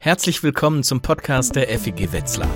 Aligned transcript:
Herzlich 0.00 0.44
willkommen 0.44 0.84
zum 0.84 1.00
Podcast 1.00 1.56
der 1.56 1.76
FEG 1.76 2.12
Wetzlar. 2.12 2.48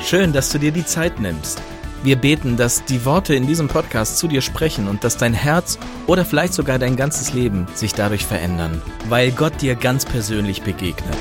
Schön, 0.00 0.32
dass 0.32 0.48
du 0.50 0.60
dir 0.60 0.70
die 0.70 0.84
Zeit 0.86 1.18
nimmst. 1.18 1.60
Wir 2.04 2.14
beten, 2.14 2.56
dass 2.56 2.84
die 2.84 3.04
Worte 3.04 3.34
in 3.34 3.48
diesem 3.48 3.66
Podcast 3.66 4.18
zu 4.18 4.28
dir 4.28 4.40
sprechen 4.40 4.86
und 4.86 5.02
dass 5.02 5.16
dein 5.16 5.34
Herz 5.34 5.76
oder 6.06 6.24
vielleicht 6.24 6.54
sogar 6.54 6.78
dein 6.78 6.94
ganzes 6.94 7.32
Leben 7.32 7.66
sich 7.74 7.94
dadurch 7.94 8.24
verändern, 8.24 8.80
weil 9.08 9.32
Gott 9.32 9.60
dir 9.60 9.74
ganz 9.74 10.04
persönlich 10.04 10.62
begegnet. 10.62 11.18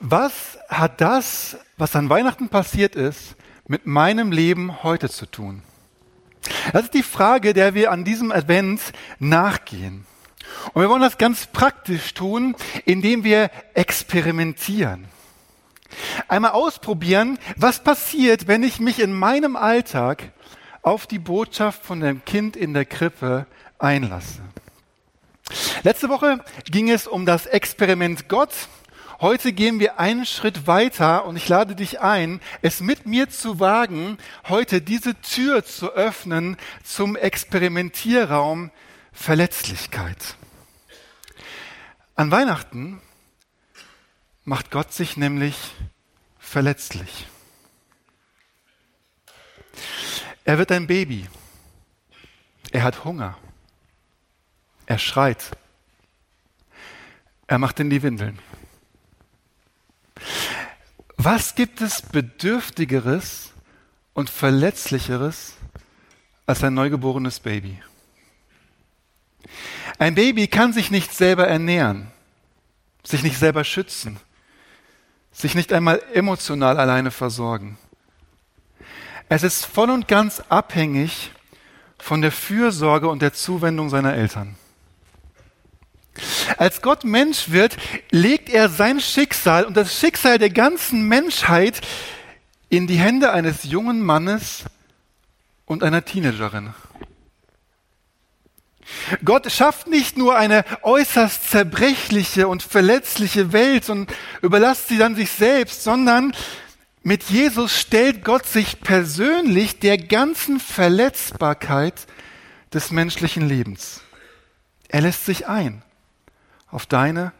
Was 0.00 0.56
hat 0.70 1.02
das, 1.02 1.58
was 1.76 1.94
an 1.96 2.08
Weihnachten 2.08 2.48
passiert 2.48 2.96
ist, 2.96 3.36
mit 3.68 3.84
meinem 3.84 4.32
Leben 4.32 4.82
heute 4.82 5.10
zu 5.10 5.26
tun? 5.26 5.62
Das 6.72 6.84
ist 6.84 6.94
die 6.94 7.02
Frage, 7.02 7.54
der 7.54 7.74
wir 7.74 7.90
an 7.90 8.04
diesem 8.04 8.32
Advent 8.32 8.80
nachgehen. 9.18 10.06
Und 10.72 10.82
wir 10.82 10.88
wollen 10.88 11.02
das 11.02 11.18
ganz 11.18 11.46
praktisch 11.46 12.14
tun, 12.14 12.54
indem 12.84 13.24
wir 13.24 13.50
experimentieren. 13.74 15.06
Einmal 16.28 16.52
ausprobieren, 16.52 17.38
was 17.56 17.82
passiert, 17.82 18.46
wenn 18.46 18.62
ich 18.62 18.80
mich 18.80 19.00
in 19.00 19.12
meinem 19.12 19.56
Alltag 19.56 20.32
auf 20.82 21.06
die 21.06 21.18
Botschaft 21.18 21.84
von 21.84 22.00
dem 22.00 22.24
Kind 22.24 22.56
in 22.56 22.74
der 22.74 22.84
Krippe 22.84 23.46
einlasse. 23.78 24.40
Letzte 25.82 26.08
Woche 26.08 26.44
ging 26.70 26.90
es 26.90 27.06
um 27.06 27.26
das 27.26 27.46
Experiment 27.46 28.28
Gott 28.28 28.52
Heute 29.20 29.52
gehen 29.52 29.80
wir 29.80 30.00
einen 30.00 30.24
Schritt 30.24 30.66
weiter 30.66 31.26
und 31.26 31.36
ich 31.36 31.46
lade 31.46 31.74
dich 31.74 32.00
ein, 32.00 32.40
es 32.62 32.80
mit 32.80 33.04
mir 33.04 33.28
zu 33.28 33.60
wagen, 33.60 34.16
heute 34.48 34.80
diese 34.80 35.14
Tür 35.20 35.62
zu 35.62 35.92
öffnen 35.92 36.56
zum 36.84 37.16
Experimentierraum 37.16 38.70
Verletzlichkeit. 39.12 40.36
An 42.14 42.30
Weihnachten 42.30 43.02
macht 44.44 44.70
Gott 44.70 44.94
sich 44.94 45.18
nämlich 45.18 45.74
verletzlich. 46.38 47.28
Er 50.44 50.56
wird 50.56 50.72
ein 50.72 50.86
Baby. 50.86 51.28
Er 52.72 52.84
hat 52.84 53.04
Hunger. 53.04 53.36
Er 54.86 54.98
schreit. 54.98 55.50
Er 57.46 57.58
macht 57.58 57.80
in 57.80 57.90
die 57.90 58.02
Windeln. 58.02 58.38
Was 61.22 61.54
gibt 61.54 61.82
es 61.82 62.00
Bedürftigeres 62.00 63.52
und 64.14 64.30
Verletzlicheres 64.30 65.52
als 66.46 66.64
ein 66.64 66.72
neugeborenes 66.72 67.40
Baby? 67.40 67.78
Ein 69.98 70.14
Baby 70.14 70.48
kann 70.48 70.72
sich 70.72 70.90
nicht 70.90 71.12
selber 71.12 71.46
ernähren, 71.46 72.10
sich 73.04 73.22
nicht 73.22 73.38
selber 73.38 73.64
schützen, 73.64 74.18
sich 75.30 75.54
nicht 75.54 75.74
einmal 75.74 76.02
emotional 76.14 76.80
alleine 76.80 77.10
versorgen. 77.10 77.76
Es 79.28 79.42
ist 79.42 79.66
voll 79.66 79.90
und 79.90 80.08
ganz 80.08 80.42
abhängig 80.48 81.32
von 81.98 82.22
der 82.22 82.32
Fürsorge 82.32 83.10
und 83.10 83.20
der 83.20 83.34
Zuwendung 83.34 83.90
seiner 83.90 84.14
Eltern. 84.14 84.56
Als 86.56 86.82
Gott 86.82 87.04
Mensch 87.04 87.50
wird, 87.50 87.76
legt 88.10 88.48
er 88.48 88.68
sein 88.68 89.00
Schicksal 89.00 89.64
und 89.64 89.76
das 89.76 89.98
Schicksal 89.98 90.38
der 90.38 90.50
ganzen 90.50 91.08
Menschheit 91.08 91.80
in 92.68 92.86
die 92.86 92.98
Hände 92.98 93.32
eines 93.32 93.64
jungen 93.64 94.00
Mannes 94.02 94.64
und 95.66 95.82
einer 95.82 96.04
Teenagerin. 96.04 96.74
Gott 99.24 99.50
schafft 99.50 99.86
nicht 99.86 100.16
nur 100.16 100.36
eine 100.36 100.64
äußerst 100.82 101.50
zerbrechliche 101.50 102.48
und 102.48 102.62
verletzliche 102.62 103.52
Welt 103.52 103.88
und 103.88 104.12
überlässt 104.42 104.88
sie 104.88 104.98
dann 104.98 105.14
sich 105.14 105.30
selbst, 105.30 105.84
sondern 105.84 106.32
mit 107.02 107.24
Jesus 107.24 107.78
stellt 107.78 108.24
Gott 108.24 108.46
sich 108.46 108.80
persönlich 108.80 109.78
der 109.78 109.96
ganzen 109.96 110.60
Verletzbarkeit 110.60 112.06
des 112.72 112.90
menschlichen 112.90 113.48
Lebens. 113.48 114.02
Er 114.88 115.02
lässt 115.02 115.24
sich 115.24 115.46
ein 115.46 115.82
auf 116.70 116.86
deine 116.86 117.32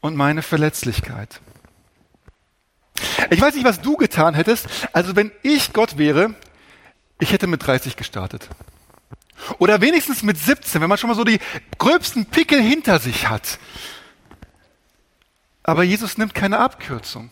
und 0.00 0.16
meine 0.16 0.42
Verletzlichkeit. 0.42 1.40
Ich 3.30 3.40
weiß 3.40 3.54
nicht, 3.54 3.64
was 3.64 3.80
du 3.80 3.96
getan 3.96 4.34
hättest. 4.34 4.68
Also 4.92 5.16
wenn 5.16 5.32
ich 5.42 5.72
Gott 5.72 5.96
wäre, 5.98 6.34
ich 7.18 7.32
hätte 7.32 7.46
mit 7.46 7.66
30 7.66 7.96
gestartet. 7.96 8.48
Oder 9.58 9.80
wenigstens 9.80 10.22
mit 10.22 10.38
17, 10.38 10.80
wenn 10.80 10.88
man 10.88 10.98
schon 10.98 11.08
mal 11.08 11.16
so 11.16 11.24
die 11.24 11.40
gröbsten 11.78 12.26
Pickel 12.26 12.60
hinter 12.60 12.98
sich 12.98 13.28
hat. 13.28 13.58
Aber 15.62 15.82
Jesus 15.82 16.18
nimmt 16.18 16.34
keine 16.34 16.58
Abkürzung. 16.58 17.30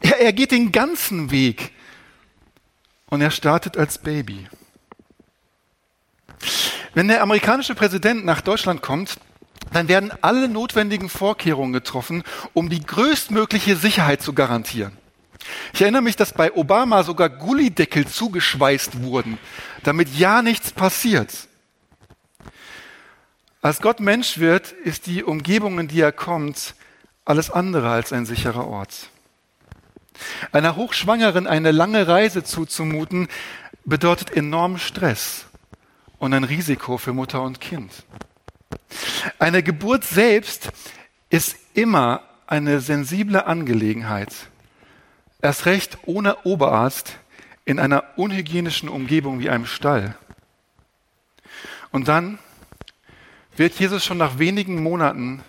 Er, 0.00 0.20
er 0.20 0.32
geht 0.32 0.50
den 0.50 0.72
ganzen 0.72 1.30
Weg. 1.30 1.72
Und 3.06 3.20
er 3.20 3.30
startet 3.30 3.76
als 3.76 3.98
Baby. 3.98 4.48
Wenn 6.94 7.08
der 7.08 7.22
amerikanische 7.22 7.74
Präsident 7.74 8.24
nach 8.24 8.40
Deutschland 8.40 8.82
kommt, 8.82 9.18
dann 9.72 9.88
werden 9.88 10.12
alle 10.20 10.48
notwendigen 10.48 11.08
Vorkehrungen 11.08 11.72
getroffen, 11.72 12.22
um 12.54 12.68
die 12.68 12.84
größtmögliche 12.84 13.76
Sicherheit 13.76 14.22
zu 14.22 14.32
garantieren. 14.32 14.92
Ich 15.72 15.82
erinnere 15.82 16.02
mich, 16.02 16.16
dass 16.16 16.32
bei 16.32 16.52
Obama 16.52 17.02
sogar 17.02 17.28
Gullideckel 17.28 18.06
zugeschweißt 18.06 19.02
wurden, 19.02 19.38
damit 19.82 20.14
ja 20.14 20.42
nichts 20.42 20.72
passiert. 20.72 21.32
Als 23.62 23.80
Gott 23.80 24.00
Mensch 24.00 24.38
wird, 24.38 24.72
ist 24.72 25.06
die 25.06 25.22
Umgebung, 25.22 25.78
in 25.78 25.88
die 25.88 26.00
er 26.00 26.12
kommt, 26.12 26.74
alles 27.24 27.50
andere 27.50 27.90
als 27.90 28.12
ein 28.12 28.26
sicherer 28.26 28.66
Ort. 28.66 29.10
Einer 30.52 30.76
Hochschwangeren 30.76 31.46
eine 31.46 31.70
lange 31.70 32.06
Reise 32.08 32.42
zuzumuten, 32.42 33.28
bedeutet 33.84 34.36
enormen 34.36 34.78
Stress 34.78 35.46
und 36.18 36.34
ein 36.34 36.44
Risiko 36.44 36.98
für 36.98 37.12
Mutter 37.12 37.42
und 37.42 37.60
Kind. 37.60 37.92
Eine 39.38 39.62
Geburt 39.62 40.04
selbst 40.04 40.70
ist 41.28 41.56
immer 41.74 42.22
eine 42.46 42.80
sensible 42.80 43.46
Angelegenheit. 43.46 44.34
Erst 45.40 45.66
recht 45.66 45.98
ohne 46.06 46.44
Oberarzt 46.44 47.16
in 47.64 47.78
einer 47.78 48.04
unhygienischen 48.16 48.88
Umgebung 48.88 49.40
wie 49.40 49.50
einem 49.50 49.66
Stall. 49.66 50.16
Und 51.92 52.08
dann 52.08 52.38
wird 53.56 53.78
Jesus 53.78 54.04
schon 54.04 54.18
nach 54.18 54.38
wenigen 54.38 54.82
Monaten 54.82 55.42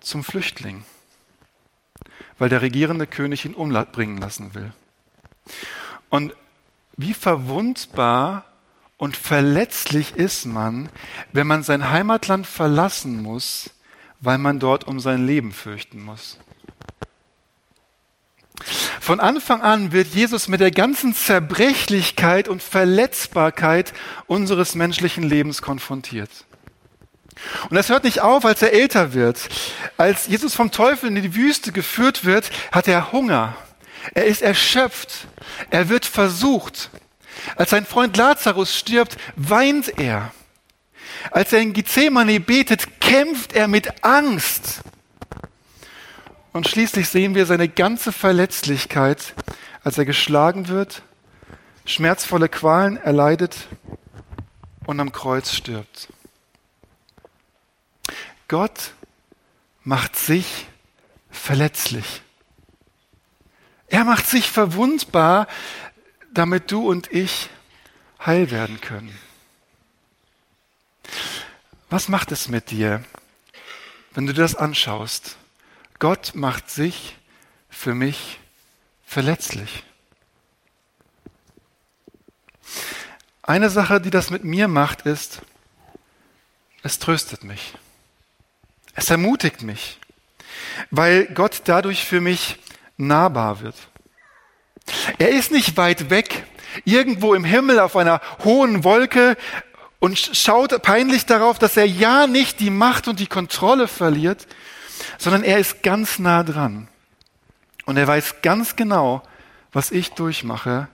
zum 0.00 0.24
Flüchtling, 0.24 0.84
weil 2.38 2.48
der 2.48 2.62
regierende 2.62 3.06
König 3.06 3.44
ihn 3.44 3.54
umbringen 3.54 4.18
lassen 4.18 4.54
will. 4.54 4.72
Und 6.08 6.34
wie 6.96 7.14
verwundbar 7.14 8.44
und 9.00 9.16
verletzlich 9.16 10.14
ist 10.14 10.44
man, 10.44 10.90
wenn 11.32 11.46
man 11.46 11.62
sein 11.62 11.90
Heimatland 11.90 12.46
verlassen 12.46 13.22
muss, 13.22 13.70
weil 14.20 14.36
man 14.36 14.58
dort 14.58 14.86
um 14.86 15.00
sein 15.00 15.26
Leben 15.26 15.52
fürchten 15.52 16.02
muss. 16.02 16.36
Von 19.00 19.18
Anfang 19.18 19.62
an 19.62 19.92
wird 19.92 20.08
Jesus 20.08 20.48
mit 20.48 20.60
der 20.60 20.70
ganzen 20.70 21.14
Zerbrechlichkeit 21.14 22.46
und 22.46 22.62
Verletzbarkeit 22.62 23.94
unseres 24.26 24.74
menschlichen 24.74 25.24
Lebens 25.24 25.62
konfrontiert. 25.62 26.30
Und 27.70 27.76
das 27.76 27.88
hört 27.88 28.04
nicht 28.04 28.20
auf, 28.20 28.44
als 28.44 28.60
er 28.60 28.74
älter 28.74 29.14
wird. 29.14 29.48
Als 29.96 30.26
Jesus 30.26 30.54
vom 30.54 30.72
Teufel 30.72 31.08
in 31.08 31.22
die 31.22 31.34
Wüste 31.34 31.72
geführt 31.72 32.26
wird, 32.26 32.50
hat 32.70 32.86
er 32.86 33.12
Hunger. 33.12 33.56
Er 34.12 34.26
ist 34.26 34.42
erschöpft. 34.42 35.26
Er 35.70 35.88
wird 35.88 36.04
versucht. 36.04 36.90
Als 37.56 37.70
sein 37.70 37.86
Freund 37.86 38.16
Lazarus 38.16 38.76
stirbt, 38.76 39.16
weint 39.36 39.98
er. 39.98 40.32
Als 41.30 41.52
er 41.52 41.60
in 41.60 41.72
Gethsemane 41.72 42.40
betet, 42.40 43.00
kämpft 43.00 43.52
er 43.52 43.68
mit 43.68 44.04
Angst. 44.04 44.80
Und 46.52 46.68
schließlich 46.68 47.08
sehen 47.08 47.34
wir 47.34 47.46
seine 47.46 47.68
ganze 47.68 48.12
Verletzlichkeit, 48.12 49.34
als 49.84 49.98
er 49.98 50.04
geschlagen 50.04 50.68
wird, 50.68 51.02
schmerzvolle 51.84 52.48
Qualen 52.48 52.96
erleidet 52.96 53.68
und 54.86 54.98
am 55.00 55.12
Kreuz 55.12 55.52
stirbt. 55.52 56.08
Gott 58.48 58.92
macht 59.84 60.16
sich 60.16 60.66
verletzlich. 61.30 62.22
Er 63.86 64.04
macht 64.04 64.26
sich 64.26 64.50
verwundbar, 64.50 65.46
damit 66.32 66.70
du 66.70 66.88
und 66.88 67.12
ich 67.12 67.50
heil 68.24 68.50
werden 68.50 68.80
können. 68.80 69.16
Was 71.88 72.08
macht 72.08 72.30
es 72.32 72.48
mit 72.48 72.70
dir, 72.70 73.04
wenn 74.12 74.26
du 74.26 74.32
das 74.32 74.54
anschaust? 74.54 75.36
Gott 75.98 76.32
macht 76.34 76.70
sich 76.70 77.16
für 77.68 77.94
mich 77.94 78.38
verletzlich. 79.04 79.84
Eine 83.42 83.70
Sache, 83.70 84.00
die 84.00 84.10
das 84.10 84.30
mit 84.30 84.44
mir 84.44 84.68
macht, 84.68 85.02
ist, 85.02 85.42
es 86.82 86.98
tröstet 86.98 87.42
mich. 87.42 87.74
Es 88.94 89.10
ermutigt 89.10 89.62
mich, 89.62 89.98
weil 90.90 91.26
Gott 91.26 91.62
dadurch 91.64 92.04
für 92.04 92.20
mich 92.20 92.58
nahbar 92.96 93.60
wird. 93.60 93.76
Er 95.18 95.30
ist 95.30 95.52
nicht 95.52 95.76
weit 95.76 96.10
weg, 96.10 96.46
irgendwo 96.84 97.34
im 97.34 97.44
Himmel 97.44 97.80
auf 97.80 97.96
einer 97.96 98.20
hohen 98.44 98.84
Wolke 98.84 99.36
und 99.98 100.18
schaut 100.18 100.82
peinlich 100.82 101.26
darauf, 101.26 101.58
dass 101.58 101.76
er 101.76 101.86
ja 101.86 102.26
nicht 102.26 102.60
die 102.60 102.70
Macht 102.70 103.06
und 103.08 103.20
die 103.20 103.26
Kontrolle 103.26 103.86
verliert, 103.86 104.46
sondern 105.18 105.42
er 105.42 105.58
ist 105.58 105.82
ganz 105.82 106.18
nah 106.18 106.42
dran. 106.42 106.88
Und 107.84 107.96
er 107.96 108.06
weiß 108.06 108.42
ganz 108.42 108.76
genau, 108.76 109.22
was 109.72 109.90
ich 109.90 110.10
durchmache, 110.12 110.88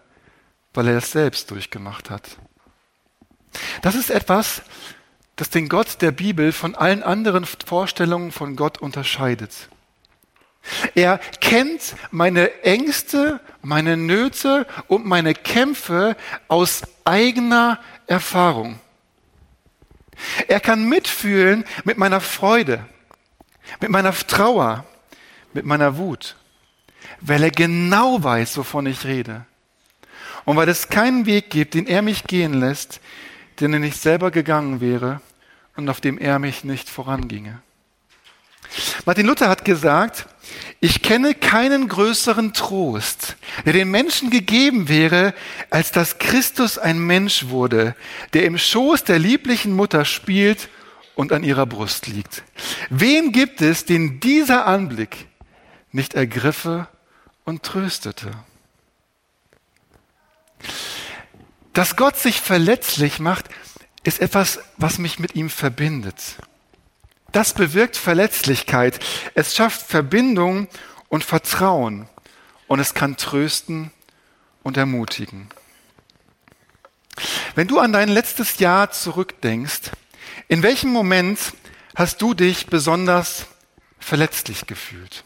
weil 0.75 0.89
er 0.89 0.99
es 0.99 1.13
selbst 1.13 1.51
durchgemacht 1.51 2.11
hat. 2.11 2.37
Das 3.83 3.95
ist 3.95 4.11
etwas, 4.11 4.63
das 5.37 5.51
den 5.51 5.69
Gott 5.69 6.01
der 6.03 6.13
Bibel 6.13 6.53
von 6.53 6.75
allen 6.75 7.03
anderen 7.03 7.45
Vorstellungen 7.45 8.33
von 8.33 8.57
Gott 8.57 8.79
unterscheidet. 8.79 9.69
Er 10.95 11.19
kennt 11.41 11.95
meine 12.11 12.63
Ängste, 12.63 13.41
meine 13.63 13.97
Nöte 13.97 14.67
und 14.89 15.07
meine 15.07 15.35
Kämpfe 15.35 16.17
aus 16.49 16.83
eigener 17.05 17.79
Erfahrung. 18.07 18.79
Er 20.49 20.61
kann 20.61 20.89
mitfühlen 20.89 21.65
mit 21.85 21.99
meiner 21.99 22.21
Freude, 22.21 22.85
mit 23.81 23.91
meiner 23.91 24.13
Trauer, 24.13 24.85
mit 25.53 25.67
meiner 25.67 25.97
Wut, 25.97 26.37
weil 27.21 27.43
er 27.43 27.51
genau 27.51 28.23
weiß, 28.23 28.57
wovon 28.57 28.87
ich 28.87 29.05
rede. 29.05 29.45
Und 30.45 30.57
weil 30.57 30.69
es 30.69 30.89
keinen 30.89 31.27
Weg 31.27 31.51
gibt, 31.51 31.75
den 31.75 31.87
er 31.87 32.03
mich 32.03 32.25
gehen 32.25 32.55
lässt, 32.55 33.01
den 33.61 33.73
er 33.73 33.79
nicht 33.79 34.01
selber 34.01 34.31
gegangen 34.31 34.81
wäre 34.81 35.21
und 35.77 35.89
auf 35.89 36.01
dem 36.01 36.19
er 36.19 36.39
mich 36.39 36.65
nicht 36.65 36.89
voranginge. 36.89 37.61
Martin 39.05 39.27
Luther 39.27 39.49
hat 39.49 39.65
gesagt, 39.65 40.27
ich 40.81 41.03
kenne 41.03 41.35
keinen 41.35 41.89
größeren 41.89 42.53
Trost, 42.53 43.37
der 43.65 43.73
den 43.73 43.91
Menschen 43.91 44.31
gegeben 44.31 44.89
wäre, 44.89 45.35
als 45.71 45.91
dass 45.91 46.19
Christus 46.19 46.79
ein 46.79 46.99
Mensch 46.99 47.49
wurde, 47.49 47.95
der 48.35 48.45
im 48.45 48.59
Schoß 48.59 49.05
der 49.05 49.19
lieblichen 49.19 49.73
Mutter 49.73 50.05
spielt 50.05 50.69
und 51.15 51.33
an 51.33 51.43
ihrer 51.43 51.67
Brust 51.67 52.07
liegt. 52.07 52.43
Wen 52.91 53.33
gibt 53.33 53.63
es, 53.63 53.87
den 53.87 54.21
dieser 54.21 54.67
Anblick 54.67 55.27
nicht 55.93 56.15
ergriffe 56.15 56.89
und 57.45 57.63
tröstete? 57.63 58.33
Dass 61.73 61.97
Gott 61.97 62.17
sich 62.17 62.41
verletzlich 62.41 63.19
macht, 63.19 63.47
ist 64.05 64.21
etwas, 64.21 64.61
was 64.77 64.99
mich 64.99 65.19
mit 65.19 65.35
ihm 65.35 65.51
verbindet. 65.51 66.37
Das 67.33 67.55
bewirkt 67.55 67.97
Verletzlichkeit. 67.97 68.99
Es 69.35 69.55
schafft 69.55 69.87
Verbindung 69.87 70.69
und 71.09 71.25
Vertrauen. 71.25 72.09
Und 72.67 72.81
es 72.81 72.95
kann 72.95 73.17
trösten 73.17 73.93
und 74.63 74.77
ermutigen. 74.77 75.49
Wenn 77.55 77.69
du 77.69 77.79
an 77.79 77.93
dein 77.93 78.09
letztes 78.09 78.59
Jahr 78.59 78.91
zurückdenkst, 78.91 79.93
in 80.49 80.63
welchem 80.63 80.91
Moment 80.91 81.39
hast 81.95 82.21
du 82.21 82.35
dich 82.35 82.67
besonders 82.67 83.47
verletzlich 83.99 84.67
gefühlt? 84.67 85.25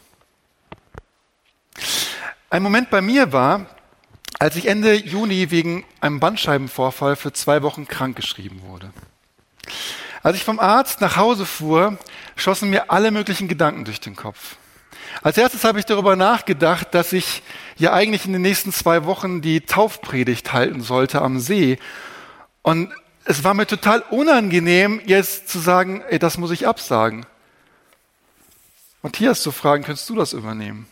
Ein 2.49 2.63
Moment 2.63 2.89
bei 2.89 3.01
mir 3.01 3.31
war, 3.31 3.65
als 4.39 4.55
ich 4.55 4.67
Ende 4.67 4.93
Juni 4.93 5.51
wegen 5.51 5.85
einem 5.99 6.19
Bandscheibenvorfall 6.19 7.15
für 7.15 7.33
zwei 7.33 7.61
Wochen 7.61 7.87
krankgeschrieben 7.87 8.61
wurde. 8.63 8.91
Als 10.23 10.37
ich 10.37 10.43
vom 10.43 10.59
Arzt 10.59 11.01
nach 11.01 11.17
Hause 11.17 11.45
fuhr, 11.45 11.97
schossen 12.35 12.69
mir 12.69 12.91
alle 12.91 13.11
möglichen 13.11 13.47
Gedanken 13.47 13.85
durch 13.85 13.99
den 13.99 14.15
Kopf. 14.15 14.55
Als 15.23 15.37
erstes 15.37 15.63
habe 15.63 15.79
ich 15.79 15.85
darüber 15.85 16.15
nachgedacht, 16.15 16.93
dass 16.93 17.11
ich 17.11 17.41
ja 17.77 17.93
eigentlich 17.93 18.25
in 18.25 18.33
den 18.33 18.41
nächsten 18.41 18.71
zwei 18.71 19.05
Wochen 19.05 19.41
die 19.41 19.61
Taufpredigt 19.61 20.53
halten 20.53 20.81
sollte 20.81 21.21
am 21.21 21.39
See. 21.39 21.79
Und 22.61 22.93
es 23.25 23.43
war 23.43 23.53
mir 23.53 23.65
total 23.65 24.01
unangenehm, 24.09 25.01
jetzt 25.05 25.49
zu 25.49 25.59
sagen, 25.59 26.03
ey, 26.09 26.19
das 26.19 26.37
muss 26.37 26.51
ich 26.51 26.67
absagen. 26.67 27.25
Matthias 29.01 29.41
zu 29.41 29.51
fragen, 29.51 29.83
könntest 29.83 30.09
du 30.09 30.15
das 30.15 30.33
übernehmen? 30.33 30.87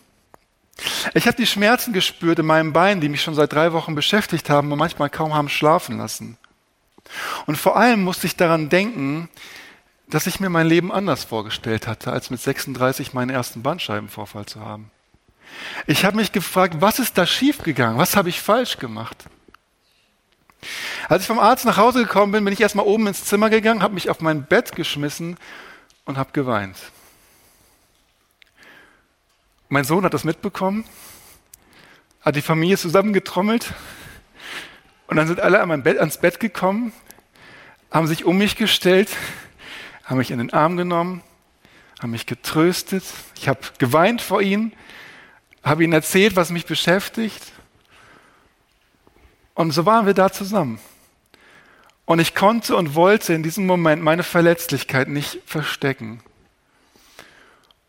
Ich 1.14 1.26
habe 1.26 1.36
die 1.36 1.46
Schmerzen 1.46 1.92
gespürt 1.92 2.38
in 2.38 2.46
meinem 2.46 2.72
Bein, 2.72 3.00
die 3.00 3.08
mich 3.08 3.22
schon 3.22 3.34
seit 3.34 3.52
drei 3.52 3.72
Wochen 3.72 3.94
beschäftigt 3.94 4.50
haben 4.50 4.72
und 4.72 4.78
manchmal 4.78 5.10
kaum 5.10 5.34
haben 5.34 5.48
schlafen 5.48 5.98
lassen. 5.98 6.36
Und 7.46 7.56
vor 7.56 7.76
allem 7.76 8.02
musste 8.02 8.26
ich 8.26 8.36
daran 8.36 8.68
denken, 8.68 9.28
dass 10.08 10.26
ich 10.26 10.40
mir 10.40 10.50
mein 10.50 10.66
Leben 10.66 10.92
anders 10.92 11.24
vorgestellt 11.24 11.86
hatte, 11.86 12.12
als 12.12 12.30
mit 12.30 12.40
36 12.40 13.12
meinen 13.12 13.30
ersten 13.30 13.62
Bandscheibenvorfall 13.62 14.46
zu 14.46 14.60
haben. 14.60 14.90
Ich 15.86 16.04
habe 16.04 16.16
mich 16.16 16.32
gefragt, 16.32 16.76
was 16.80 16.98
ist 16.98 17.16
da 17.18 17.26
schiefgegangen? 17.26 17.98
Was 17.98 18.16
habe 18.16 18.28
ich 18.28 18.40
falsch 18.40 18.78
gemacht? 18.78 19.24
Als 21.08 21.22
ich 21.22 21.26
vom 21.26 21.38
Arzt 21.38 21.64
nach 21.64 21.76
Hause 21.76 22.02
gekommen 22.02 22.32
bin, 22.32 22.44
bin 22.44 22.52
ich 22.52 22.60
erstmal 22.60 22.86
oben 22.86 23.06
ins 23.06 23.24
Zimmer 23.24 23.50
gegangen, 23.50 23.82
habe 23.82 23.94
mich 23.94 24.10
auf 24.10 24.20
mein 24.20 24.44
Bett 24.44 24.76
geschmissen 24.76 25.36
und 26.04 26.18
habe 26.18 26.32
geweint. 26.32 26.76
Mein 29.68 29.84
Sohn 29.84 30.04
hat 30.04 30.14
das 30.14 30.24
mitbekommen, 30.24 30.84
hat 32.20 32.36
die 32.36 32.42
Familie 32.42 32.76
zusammengetrommelt 32.76 33.72
und 35.10 35.16
dann 35.16 35.26
sind 35.26 35.40
alle 35.40 35.60
an 35.60 35.68
mein 35.68 35.82
Bett, 35.82 35.98
ans 35.98 36.18
Bett 36.18 36.38
gekommen, 36.38 36.92
haben 37.90 38.06
sich 38.06 38.24
um 38.24 38.38
mich 38.38 38.54
gestellt, 38.54 39.10
haben 40.04 40.18
mich 40.18 40.30
in 40.30 40.38
den 40.38 40.52
Arm 40.52 40.76
genommen, 40.76 41.22
haben 42.00 42.12
mich 42.12 42.26
getröstet. 42.26 43.02
Ich 43.34 43.48
habe 43.48 43.58
geweint 43.78 44.22
vor 44.22 44.40
ihnen, 44.40 44.72
habe 45.64 45.82
ihnen 45.82 45.92
erzählt, 45.92 46.36
was 46.36 46.50
mich 46.50 46.64
beschäftigt. 46.64 47.42
Und 49.54 49.72
so 49.72 49.84
waren 49.84 50.06
wir 50.06 50.14
da 50.14 50.30
zusammen. 50.30 50.78
Und 52.04 52.20
ich 52.20 52.36
konnte 52.36 52.76
und 52.76 52.94
wollte 52.94 53.34
in 53.34 53.42
diesem 53.42 53.66
Moment 53.66 54.04
meine 54.04 54.22
Verletzlichkeit 54.22 55.08
nicht 55.08 55.40
verstecken. 55.44 56.22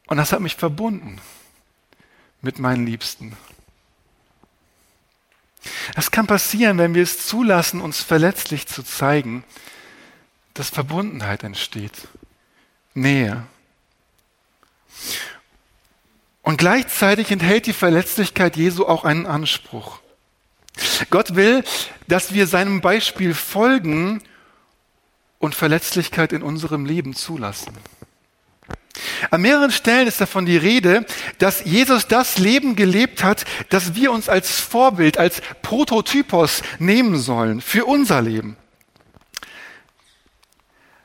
Und 0.08 0.18
das 0.18 0.34
hat 0.34 0.40
mich 0.40 0.56
verbunden 0.56 1.22
mit 2.42 2.58
meinen 2.58 2.88
Liebsten. 2.88 3.38
Das 5.96 6.12
kann 6.12 6.28
passieren, 6.28 6.78
wenn 6.78 6.96
wir 6.96 7.04
es 7.04 7.26
zulassen, 7.26 7.82
uns 7.82 8.02
verletzlich 8.02 8.68
zu 8.68 8.84
zeigen, 8.84 9.44
dass 10.54 10.70
Verbundenheit 10.70 11.44
entsteht, 11.44 12.08
Nähe. 12.94 13.46
Und 16.42 16.58
gleichzeitig 16.58 17.32
enthält 17.32 17.68
die 17.68 17.74
Verletzlichkeit 17.74 18.58
Jesu 18.58 18.86
auch 18.86 19.06
einen 19.06 19.26
Anspruch. 19.26 20.00
Gott 21.10 21.36
will, 21.36 21.64
dass 22.08 22.34
wir 22.34 22.48
seinem 22.48 22.82
Beispiel 22.82 23.34
folgen 23.34 24.22
und 25.40 25.56
Verletzlichkeit 25.56 26.34
in 26.34 26.44
unserem 26.44 26.86
Leben 26.86 27.16
zulassen. 27.16 27.78
An 29.30 29.42
mehreren 29.42 29.72
Stellen 29.72 30.08
ist 30.08 30.20
davon 30.20 30.46
die 30.46 30.58
Rede, 30.58 31.06
dass 31.38 31.64
Jesus 31.64 32.08
das 32.08 32.38
Leben 32.38 32.76
gelebt 32.76 33.24
hat, 33.24 33.46
das 33.70 33.96
wir 33.96 34.12
uns 34.12 34.30
als 34.30 34.60
Vorbild, 34.60 35.18
als 35.18 35.42
Prototypos 35.62 36.62
nehmen 36.80 37.18
sollen 37.18 37.62
für 37.62 37.86
unser 37.86 38.22
Leben. 38.22 38.58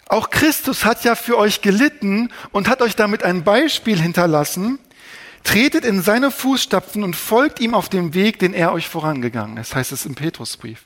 Auch 0.09 0.31
Christus 0.31 0.85
hat 0.85 1.05
ja 1.05 1.15
für 1.15 1.37
euch 1.37 1.63
gelitten 1.63 2.31
und 2.53 2.69
hat 2.69 2.81
euch 2.81 2.97
damit 2.97 3.23
ein 3.23 3.45
Beispiel 3.45 4.01
hinterlassen. 4.01 4.79
Tretet 5.43 5.85
in 5.85 6.03
seine 6.03 6.31
Fußstapfen 6.31 7.03
und 7.05 7.15
folgt 7.15 7.61
ihm 7.61 7.75
auf 7.75 7.89
dem 7.89 8.15
Weg, 8.15 8.39
den 8.39 8.55
er 8.55 8.73
euch 8.73 8.89
vorangegangen 8.89 9.57
ist, 9.59 9.75
heißt 9.75 9.93
es 9.93 10.07
im 10.07 10.15
Petrusbrief. 10.15 10.85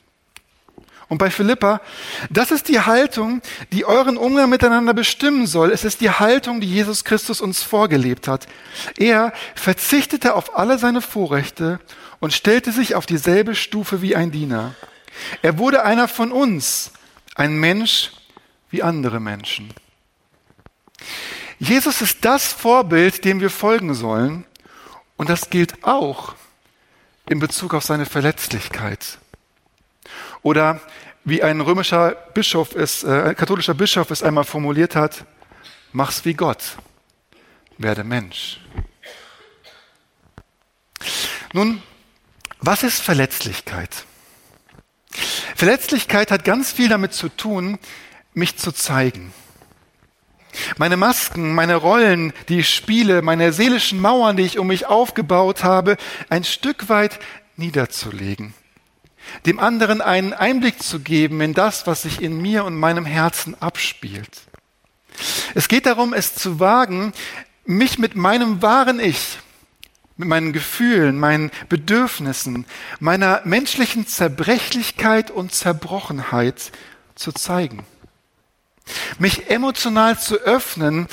Und 1.11 1.17
bei 1.17 1.29
Philippa, 1.29 1.81
das 2.29 2.51
ist 2.51 2.69
die 2.69 2.79
Haltung, 2.79 3.41
die 3.73 3.83
euren 3.83 4.15
Umgang 4.15 4.49
miteinander 4.49 4.93
bestimmen 4.93 5.45
soll. 5.45 5.71
Es 5.71 5.83
ist 5.83 5.99
die 5.99 6.09
Haltung, 6.09 6.61
die 6.61 6.71
Jesus 6.71 7.03
Christus 7.03 7.41
uns 7.41 7.61
vorgelebt 7.61 8.29
hat. 8.29 8.47
Er 8.95 9.33
verzichtete 9.53 10.35
auf 10.35 10.57
alle 10.57 10.79
seine 10.79 11.01
Vorrechte 11.01 11.81
und 12.21 12.31
stellte 12.31 12.71
sich 12.71 12.95
auf 12.95 13.05
dieselbe 13.05 13.55
Stufe 13.55 14.01
wie 14.01 14.15
ein 14.15 14.31
Diener. 14.31 14.73
Er 15.41 15.57
wurde 15.57 15.83
einer 15.83 16.07
von 16.07 16.31
uns, 16.31 16.93
ein 17.35 17.59
Mensch 17.59 18.11
wie 18.69 18.81
andere 18.81 19.19
Menschen. 19.19 19.73
Jesus 21.59 22.01
ist 22.01 22.23
das 22.23 22.53
Vorbild, 22.53 23.25
dem 23.25 23.41
wir 23.41 23.49
folgen 23.49 23.95
sollen. 23.95 24.45
Und 25.17 25.27
das 25.27 25.49
gilt 25.49 25.83
auch 25.83 26.35
in 27.27 27.39
Bezug 27.39 27.73
auf 27.73 27.83
seine 27.83 28.05
Verletzlichkeit. 28.05 29.17
Oder 30.43 30.79
wie 31.23 31.43
ein 31.43 31.61
römischer 31.61 32.11
Bischof 32.33 32.75
es, 32.75 33.03
äh, 33.03 33.29
ein 33.29 33.35
katholischer 33.35 33.73
Bischof 33.73 34.09
es 34.11 34.23
einmal 34.23 34.43
formuliert 34.43 34.95
hat, 34.95 35.25
mach's 35.91 36.25
wie 36.25 36.33
Gott, 36.33 36.77
werde 37.77 38.03
Mensch. 38.03 38.59
Nun, 41.53 41.81
was 42.59 42.83
ist 42.83 43.01
Verletzlichkeit? 43.01 44.05
Verletzlichkeit 45.55 46.31
hat 46.31 46.43
ganz 46.43 46.71
viel 46.71 46.89
damit 46.89 47.13
zu 47.13 47.29
tun, 47.29 47.77
mich 48.33 48.57
zu 48.57 48.71
zeigen. 48.71 49.33
Meine 50.77 50.97
Masken, 50.97 51.53
meine 51.53 51.75
Rollen, 51.75 52.33
die 52.49 52.59
ich 52.59 52.73
spiele, 52.73 53.21
meine 53.21 53.53
seelischen 53.53 53.99
Mauern, 53.99 54.37
die 54.37 54.43
ich 54.43 54.59
um 54.59 54.67
mich 54.67 54.85
aufgebaut 54.85 55.63
habe, 55.63 55.97
ein 56.29 56.43
Stück 56.43 56.89
weit 56.89 57.19
niederzulegen. 57.57 58.53
Dem 59.45 59.59
anderen 59.59 60.01
einen 60.01 60.33
Einblick 60.33 60.81
zu 60.81 60.99
geben 60.99 61.41
in 61.41 61.53
das, 61.53 61.87
was 61.87 62.03
sich 62.03 62.21
in 62.21 62.41
mir 62.41 62.65
und 62.65 62.75
meinem 62.75 63.05
Herzen 63.05 63.59
abspielt. 63.61 64.41
Es 65.55 65.67
geht 65.67 65.85
darum, 65.85 66.13
es 66.13 66.35
zu 66.35 66.59
wagen, 66.59 67.13
mich 67.65 67.99
mit 67.99 68.15
meinem 68.15 68.61
wahren 68.61 68.99
Ich, 68.99 69.39
mit 70.17 70.27
meinen 70.27 70.53
Gefühlen, 70.53 71.19
meinen 71.19 71.51
Bedürfnissen, 71.69 72.65
meiner 72.99 73.41
menschlichen 73.43 74.07
Zerbrechlichkeit 74.07 75.31
und 75.31 75.53
Zerbrochenheit 75.53 76.71
zu 77.15 77.31
zeigen. 77.31 77.85
Mich 79.19 79.49
emotional 79.49 80.19
zu 80.19 80.37
öffnen, 80.37 81.07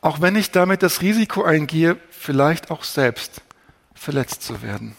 auch 0.00 0.20
wenn 0.20 0.36
ich 0.36 0.50
damit 0.50 0.82
das 0.82 1.02
Risiko 1.02 1.42
eingehe, 1.44 1.98
vielleicht 2.10 2.70
auch 2.70 2.84
selbst 2.84 3.42
verletzt 3.94 4.42
zu 4.42 4.62
werden. 4.62 4.94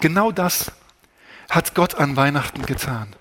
Genau 0.00 0.32
das 0.32 0.72
hat 1.50 1.74
Gott 1.74 1.94
an 1.96 2.16
Weihnachten 2.16 2.64
getan. 2.64 3.14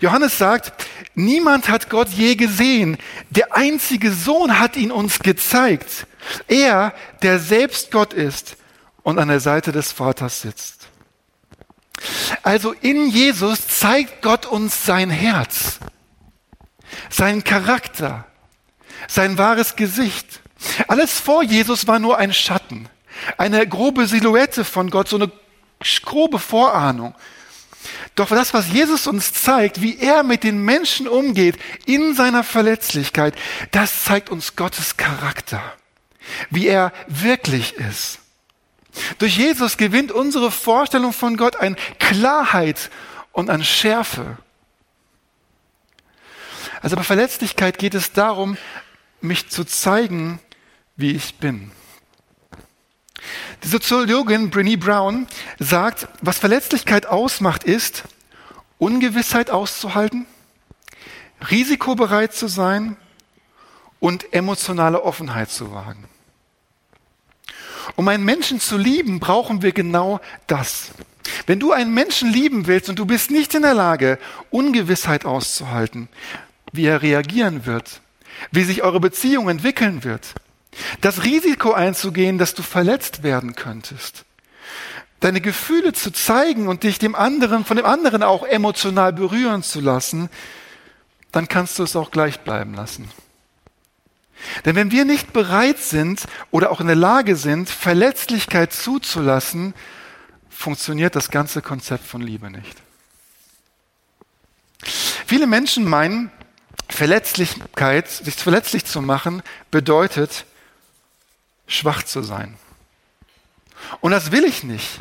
Johannes 0.00 0.38
sagt, 0.38 0.86
niemand 1.14 1.68
hat 1.68 1.90
Gott 1.90 2.08
je 2.08 2.36
gesehen. 2.36 2.98
Der 3.30 3.56
einzige 3.56 4.12
Sohn 4.12 4.58
hat 4.58 4.76
ihn 4.76 4.92
uns 4.92 5.20
gezeigt. 5.20 6.06
Er, 6.48 6.94
der 7.22 7.38
selbst 7.38 7.90
Gott 7.90 8.12
ist 8.12 8.56
und 9.02 9.18
an 9.18 9.28
der 9.28 9.40
Seite 9.40 9.72
des 9.72 9.92
Vaters 9.92 10.42
sitzt. 10.42 10.88
Also 12.42 12.72
in 12.72 13.08
Jesus 13.08 13.68
zeigt 13.68 14.22
Gott 14.22 14.46
uns 14.46 14.84
sein 14.84 15.10
Herz, 15.10 15.78
seinen 17.08 17.44
Charakter, 17.44 18.26
sein 19.08 19.38
wahres 19.38 19.76
Gesicht. 19.76 20.40
Alles 20.88 21.18
vor 21.20 21.42
Jesus 21.42 21.86
war 21.86 21.98
nur 21.98 22.18
ein 22.18 22.32
Schatten, 22.32 22.88
eine 23.38 23.66
grobe 23.66 24.06
Silhouette 24.06 24.64
von 24.64 24.90
Gott, 24.90 25.08
so 25.08 25.16
eine 25.16 25.30
grobe 26.02 26.38
Vorahnung. 26.38 27.14
Doch 28.14 28.28
das, 28.28 28.54
was 28.54 28.68
Jesus 28.68 29.06
uns 29.06 29.32
zeigt, 29.32 29.82
wie 29.82 29.98
er 29.98 30.22
mit 30.22 30.44
den 30.44 30.58
Menschen 30.58 31.08
umgeht 31.08 31.58
in 31.84 32.14
seiner 32.14 32.44
Verletzlichkeit, 32.44 33.34
das 33.72 34.04
zeigt 34.04 34.30
uns 34.30 34.56
Gottes 34.56 34.96
Charakter, 34.96 35.62
wie 36.50 36.66
er 36.66 36.92
wirklich 37.08 37.74
ist. 37.74 38.20
Durch 39.18 39.36
Jesus 39.36 39.76
gewinnt 39.76 40.12
unsere 40.12 40.50
Vorstellung 40.50 41.12
von 41.12 41.36
Gott 41.36 41.56
an 41.56 41.76
Klarheit 41.98 42.90
und 43.32 43.50
an 43.50 43.64
Schärfe. 43.64 44.38
Also 46.80 46.96
bei 46.96 47.02
Verletzlichkeit 47.02 47.78
geht 47.78 47.94
es 47.94 48.12
darum, 48.12 48.56
mich 49.20 49.48
zu 49.48 49.64
zeigen, 49.64 50.38
wie 50.96 51.12
ich 51.12 51.36
bin. 51.36 51.72
Die 53.62 53.68
Soziologin 53.68 54.50
Brené 54.50 54.78
Brown 54.78 55.26
sagt, 55.58 56.08
was 56.20 56.38
Verletzlichkeit 56.38 57.06
ausmacht, 57.06 57.64
ist, 57.64 58.04
Ungewissheit 58.78 59.50
auszuhalten, 59.50 60.26
risikobereit 61.50 62.34
zu 62.34 62.48
sein 62.48 62.96
und 64.00 64.32
emotionale 64.32 65.02
Offenheit 65.02 65.50
zu 65.50 65.72
wagen. 65.72 66.04
Um 67.96 68.08
einen 68.08 68.24
Menschen 68.24 68.60
zu 68.60 68.76
lieben, 68.76 69.20
brauchen 69.20 69.62
wir 69.62 69.72
genau 69.72 70.20
das. 70.46 70.90
Wenn 71.46 71.60
du 71.60 71.72
einen 71.72 71.94
Menschen 71.94 72.30
lieben 72.30 72.66
willst 72.66 72.88
und 72.88 72.98
du 72.98 73.06
bist 73.06 73.30
nicht 73.30 73.54
in 73.54 73.62
der 73.62 73.74
Lage, 73.74 74.18
Ungewissheit 74.50 75.24
auszuhalten, 75.24 76.08
wie 76.72 76.86
er 76.86 77.02
reagieren 77.02 77.66
wird, 77.66 78.00
wie 78.50 78.64
sich 78.64 78.82
eure 78.82 79.00
Beziehung 79.00 79.48
entwickeln 79.48 80.04
wird, 80.04 80.34
das 81.00 81.24
Risiko 81.24 81.72
einzugehen, 81.72 82.38
dass 82.38 82.54
du 82.54 82.62
verletzt 82.62 83.22
werden 83.22 83.54
könntest. 83.54 84.24
Deine 85.20 85.40
Gefühle 85.40 85.92
zu 85.92 86.12
zeigen 86.12 86.68
und 86.68 86.82
dich 86.82 86.98
dem 86.98 87.14
anderen, 87.14 87.64
von 87.64 87.76
dem 87.76 87.86
anderen 87.86 88.22
auch 88.22 88.44
emotional 88.44 89.12
berühren 89.12 89.62
zu 89.62 89.80
lassen, 89.80 90.28
dann 91.32 91.48
kannst 91.48 91.78
du 91.78 91.82
es 91.82 91.96
auch 91.96 92.10
gleich 92.10 92.40
bleiben 92.40 92.74
lassen. 92.74 93.10
Denn 94.64 94.76
wenn 94.76 94.90
wir 94.90 95.04
nicht 95.04 95.32
bereit 95.32 95.78
sind 95.78 96.24
oder 96.50 96.70
auch 96.70 96.80
in 96.80 96.86
der 96.86 96.96
Lage 96.96 97.36
sind, 97.36 97.70
Verletzlichkeit 97.70 98.72
zuzulassen, 98.72 99.74
funktioniert 100.50 101.16
das 101.16 101.30
ganze 101.30 101.62
Konzept 101.62 102.06
von 102.06 102.20
Liebe 102.20 102.50
nicht. 102.50 102.82
Viele 105.26 105.46
Menschen 105.46 105.84
meinen, 105.88 106.30
Verletzlichkeit, 106.88 108.08
sich 108.08 108.34
verletzlich 108.34 108.84
zu 108.84 109.00
machen, 109.00 109.42
bedeutet, 109.70 110.44
schwach 111.66 112.02
zu 112.02 112.22
sein. 112.22 112.56
Und 114.00 114.12
das 114.12 114.32
will 114.32 114.44
ich 114.44 114.64
nicht. 114.64 114.98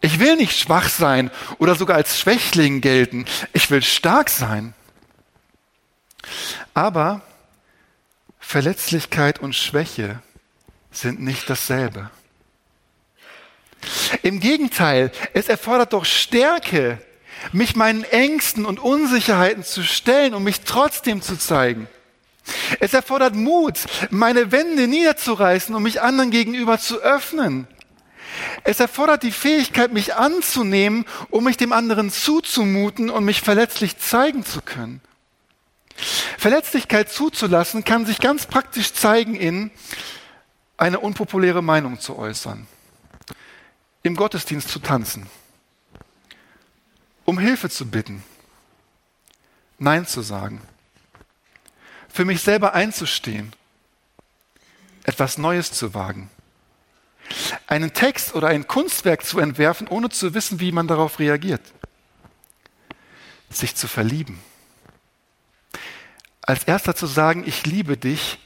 Ich 0.00 0.18
will 0.18 0.36
nicht 0.36 0.58
schwach 0.58 0.88
sein 0.88 1.30
oder 1.58 1.74
sogar 1.74 1.96
als 1.96 2.18
Schwächling 2.18 2.80
gelten. 2.80 3.26
Ich 3.52 3.70
will 3.70 3.82
stark 3.82 4.30
sein. 4.30 4.74
Aber 6.72 7.22
Verletzlichkeit 8.38 9.38
und 9.38 9.54
Schwäche 9.54 10.22
sind 10.90 11.20
nicht 11.20 11.48
dasselbe. 11.48 12.10
Im 14.22 14.40
Gegenteil, 14.40 15.12
es 15.34 15.48
erfordert 15.48 15.92
doch 15.92 16.04
Stärke, 16.04 16.98
mich 17.52 17.76
meinen 17.76 18.04
Ängsten 18.04 18.66
und 18.66 18.78
Unsicherheiten 18.78 19.64
zu 19.64 19.82
stellen 19.82 20.34
und 20.34 20.44
mich 20.44 20.62
trotzdem 20.62 21.22
zu 21.22 21.38
zeigen. 21.38 21.88
Es 22.80 22.94
erfordert 22.94 23.34
Mut, 23.34 23.78
meine 24.10 24.52
Wände 24.52 24.88
niederzureißen 24.88 25.74
und 25.74 25.82
mich 25.82 26.00
anderen 26.00 26.30
gegenüber 26.30 26.78
zu 26.78 26.98
öffnen. 26.98 27.66
Es 28.64 28.80
erfordert 28.80 29.22
die 29.22 29.32
Fähigkeit, 29.32 29.92
mich 29.92 30.14
anzunehmen, 30.14 31.04
um 31.30 31.44
mich 31.44 31.56
dem 31.56 31.72
anderen 31.72 32.10
zuzumuten 32.10 33.10
und 33.10 33.24
mich 33.24 33.40
verletzlich 33.40 33.98
zeigen 33.98 34.44
zu 34.44 34.62
können. 34.62 35.00
Verletzlichkeit 36.38 37.10
zuzulassen 37.10 37.84
kann 37.84 38.06
sich 38.06 38.20
ganz 38.20 38.46
praktisch 38.46 38.94
zeigen 38.94 39.34
in 39.34 39.70
eine 40.76 41.00
unpopuläre 41.00 41.62
Meinung 41.62 42.00
zu 42.00 42.18
äußern, 42.18 42.66
im 44.02 44.16
Gottesdienst 44.16 44.68
zu 44.68 44.78
tanzen, 44.78 45.26
um 47.24 47.38
Hilfe 47.38 47.68
zu 47.68 47.86
bitten, 47.86 48.22
Nein 49.78 50.06
zu 50.06 50.20
sagen, 50.20 50.60
für 52.12 52.24
mich 52.24 52.42
selber 52.42 52.74
einzustehen, 52.74 53.52
etwas 55.04 55.38
Neues 55.38 55.72
zu 55.72 55.94
wagen, 55.94 56.30
einen 57.66 57.92
Text 57.92 58.34
oder 58.34 58.48
ein 58.48 58.66
Kunstwerk 58.66 59.24
zu 59.24 59.38
entwerfen, 59.38 59.88
ohne 59.88 60.08
zu 60.08 60.34
wissen, 60.34 60.60
wie 60.60 60.72
man 60.72 60.88
darauf 60.88 61.18
reagiert, 61.18 61.62
sich 63.48 63.76
zu 63.76 63.88
verlieben. 63.88 64.40
Als 66.42 66.64
erster 66.64 66.96
zu 66.96 67.06
sagen, 67.06 67.44
ich 67.46 67.64
liebe 67.66 67.96
dich, 67.96 68.38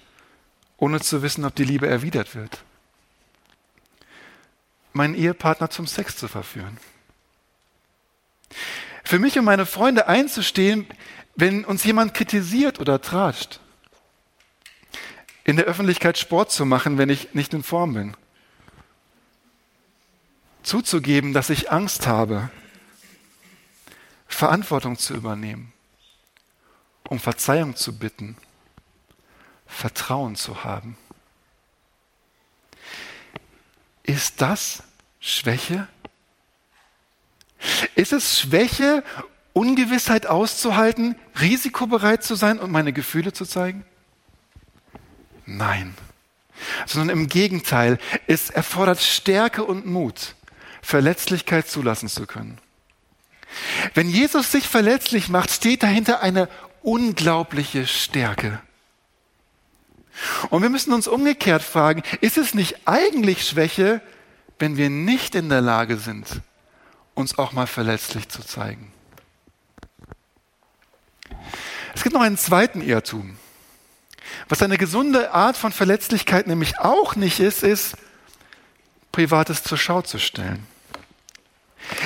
ohne 0.76 1.00
zu 1.00 1.23
wissen, 1.23 1.44
ob 1.44 1.54
die 1.54 1.64
Liebe 1.64 1.87
erwidert 1.87 2.35
wird. 2.35 2.62
Meinen 4.92 5.14
Ehepartner 5.14 5.71
zum 5.71 5.87
Sex 5.87 6.16
zu 6.16 6.28
verführen. 6.28 6.78
Für 9.04 9.18
mich 9.18 9.38
und 9.38 9.44
meine 9.44 9.66
Freunde 9.66 10.08
einzustehen, 10.08 10.87
wenn 11.37 11.64
uns 11.64 11.84
jemand 11.84 12.14
kritisiert 12.14 12.80
oder 12.80 13.00
tratscht, 13.00 13.61
in 15.44 15.56
der 15.56 15.66
Öffentlichkeit 15.66 16.16
Sport 16.16 16.50
zu 16.50 16.64
machen, 16.64 16.96
wenn 16.96 17.11
ich 17.11 17.34
nicht 17.34 17.52
in 17.52 17.62
Form 17.62 17.92
bin, 17.92 18.16
zuzugeben, 20.62 21.34
dass 21.34 21.50
ich 21.50 21.70
Angst 21.70 22.06
habe, 22.06 22.50
Verantwortung 24.26 24.99
zu 24.99 25.14
übernehmen, 25.14 25.73
um 27.08 27.20
Verzeihung 27.20 27.76
zu 27.76 27.99
bitten, 27.99 28.37
Vertrauen 29.66 30.34
zu 30.34 30.64
haben. 30.64 30.96
Ist 34.02 34.40
das 34.40 34.82
Schwäche? 35.20 35.88
Ist 37.94 38.12
es 38.12 38.40
Schwäche, 38.40 39.04
Ungewissheit 39.52 40.26
auszuhalten, 40.26 41.16
risikobereit 41.40 42.22
zu 42.24 42.34
sein 42.34 42.58
und 42.58 42.72
meine 42.72 42.92
Gefühle 42.92 43.32
zu 43.32 43.46
zeigen? 43.46 43.84
Nein, 45.46 45.94
sondern 46.86 47.16
im 47.16 47.28
Gegenteil, 47.28 47.98
es 48.26 48.50
erfordert 48.50 49.00
Stärke 49.00 49.64
und 49.64 49.86
Mut, 49.86 50.34
Verletzlichkeit 50.82 51.68
zulassen 51.68 52.08
zu 52.08 52.26
können. 52.26 52.58
Wenn 53.94 54.08
Jesus 54.08 54.50
sich 54.50 54.68
verletzlich 54.68 55.28
macht, 55.28 55.50
steht 55.50 55.82
dahinter 55.82 56.20
eine 56.22 56.48
unglaubliche 56.82 57.86
Stärke. 57.86 58.60
Und 60.50 60.62
wir 60.62 60.70
müssen 60.70 60.92
uns 60.92 61.08
umgekehrt 61.08 61.62
fragen, 61.62 62.02
ist 62.20 62.38
es 62.38 62.54
nicht 62.54 62.86
eigentlich 62.86 63.46
Schwäche, 63.46 64.00
wenn 64.58 64.76
wir 64.76 64.90
nicht 64.90 65.34
in 65.34 65.48
der 65.48 65.60
Lage 65.60 65.96
sind, 65.96 66.40
uns 67.14 67.38
auch 67.38 67.52
mal 67.52 67.66
verletzlich 67.66 68.28
zu 68.28 68.42
zeigen? 68.42 68.92
Es 71.94 72.02
gibt 72.02 72.14
noch 72.14 72.23
einen 72.23 72.38
zweiten 72.38 72.80
Irrtum. 72.80 73.37
Was 74.49 74.62
eine 74.62 74.78
gesunde 74.78 75.33
Art 75.33 75.56
von 75.56 75.73
Verletzlichkeit 75.73 76.47
nämlich 76.47 76.78
auch 76.78 77.16
nicht 77.16 77.40
ist, 77.40 77.62
ist, 77.62 77.97
Privates 79.12 79.62
zur 79.62 79.78
Schau 79.78 80.02
zu 80.02 80.18
stellen. 80.18 80.66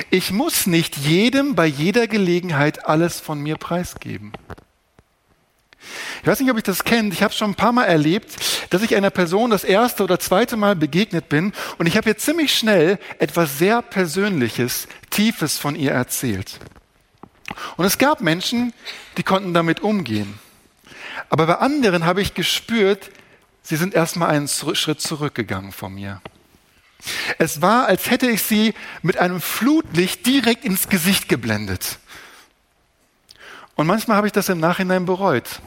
Ich 0.09 0.31
muss 0.31 0.67
nicht 0.67 0.97
jedem 0.97 1.55
bei 1.55 1.65
jeder 1.65 2.07
Gelegenheit 2.07 2.85
alles 2.85 3.19
von 3.19 3.39
mir 3.39 3.57
preisgeben. 3.57 4.33
Ich 6.21 6.27
weiß 6.27 6.39
nicht, 6.39 6.51
ob 6.51 6.57
ich 6.57 6.63
das 6.63 6.83
kennt. 6.83 7.13
Ich 7.13 7.23
habe 7.23 7.33
schon 7.33 7.51
ein 7.51 7.55
paar 7.55 7.71
Mal 7.71 7.85
erlebt, 7.85 8.35
dass 8.69 8.81
ich 8.81 8.95
einer 8.95 9.09
Person 9.09 9.49
das 9.49 9.63
erste 9.63 10.03
oder 10.03 10.19
zweite 10.19 10.57
Mal 10.57 10.75
begegnet 10.75 11.29
bin 11.29 11.53
und 11.77 11.85
ich 11.85 11.97
habe 11.97 12.09
ihr 12.09 12.17
ziemlich 12.17 12.53
schnell 12.53 12.99
etwas 13.19 13.57
sehr 13.57 13.81
Persönliches, 13.81 14.87
Tiefes 15.09 15.57
von 15.57 15.75
ihr 15.75 15.91
erzählt. 15.91 16.59
Und 17.77 17.85
es 17.85 17.97
gab 17.97 18.21
Menschen, 18.21 18.73
die 19.17 19.23
konnten 19.23 19.53
damit 19.53 19.79
umgehen. 19.79 20.39
Aber 21.29 21.47
bei 21.47 21.55
anderen 21.55 22.05
habe 22.05 22.21
ich 22.21 22.33
gespürt, 22.33 23.09
sie 23.63 23.75
sind 23.75 23.93
erstmal 23.93 24.29
einen 24.29 24.47
Schritt 24.47 25.01
zurückgegangen 25.01 25.71
von 25.71 25.93
mir. 25.93 26.21
Es 27.37 27.61
war, 27.61 27.87
als 27.87 28.09
hätte 28.09 28.29
ich 28.29 28.43
sie 28.43 28.73
mit 29.01 29.17
einem 29.17 29.39
Flutlicht 29.39 30.25
direkt 30.25 30.65
ins 30.65 30.89
Gesicht 30.89 31.29
geblendet. 31.29 31.97
Und 33.75 33.87
manchmal 33.87 34.17
habe 34.17 34.27
ich 34.27 34.33
das 34.33 34.49
im 34.49 34.59
Nachhinein 34.59 35.05
bereut 35.05 35.61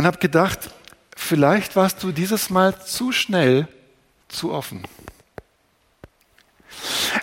und 0.00 0.06
habe 0.06 0.16
gedacht, 0.16 0.70
vielleicht 1.14 1.76
warst 1.76 2.02
du 2.02 2.10
dieses 2.10 2.48
Mal 2.48 2.82
zu 2.82 3.12
schnell, 3.12 3.68
zu 4.28 4.50
offen. 4.50 4.84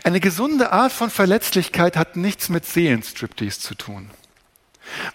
Eine 0.04 0.20
gesunde 0.20 0.72
Art 0.72 0.92
von 0.92 1.10
Verletzlichkeit 1.10 1.98
hat 1.98 2.18
nichts 2.18 2.50
mit 2.50 2.68
Seelenstriptease 2.68 3.60
zu 3.60 3.74
tun. 3.74 4.12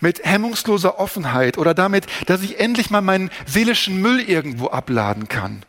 Mit 0.00 0.24
hemmungsloser 0.24 0.98
Offenheit 0.98 1.56
oder 1.56 1.72
damit, 1.72 2.06
dass 2.26 2.42
ich 2.42 2.58
endlich 2.58 2.90
mal 2.90 3.00
meinen 3.00 3.30
seelischen 3.46 4.02
Müll 4.02 4.18
irgendwo 4.18 4.66
abladen 4.66 5.28
kann. 5.28 5.64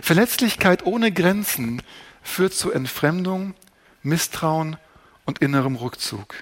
Verletzlichkeit 0.00 0.86
ohne 0.86 1.12
Grenzen 1.12 1.82
führt 2.22 2.54
zu 2.54 2.72
Entfremdung, 2.72 3.52
Misstrauen 4.02 4.78
und 5.26 5.40
innerem 5.40 5.76
Rückzug. 5.76 6.36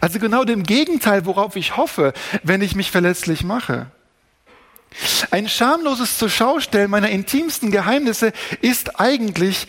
Also 0.00 0.18
genau 0.18 0.44
dem 0.44 0.62
Gegenteil, 0.62 1.26
worauf 1.26 1.56
ich 1.56 1.76
hoffe, 1.76 2.12
wenn 2.42 2.62
ich 2.62 2.74
mich 2.74 2.90
verletzlich 2.90 3.42
mache. 3.44 3.90
Ein 5.30 5.48
schamloses 5.48 6.18
Zuschaustellen 6.18 6.90
meiner 6.90 7.08
intimsten 7.08 7.70
Geheimnisse 7.70 8.32
ist 8.60 9.00
eigentlich 9.00 9.66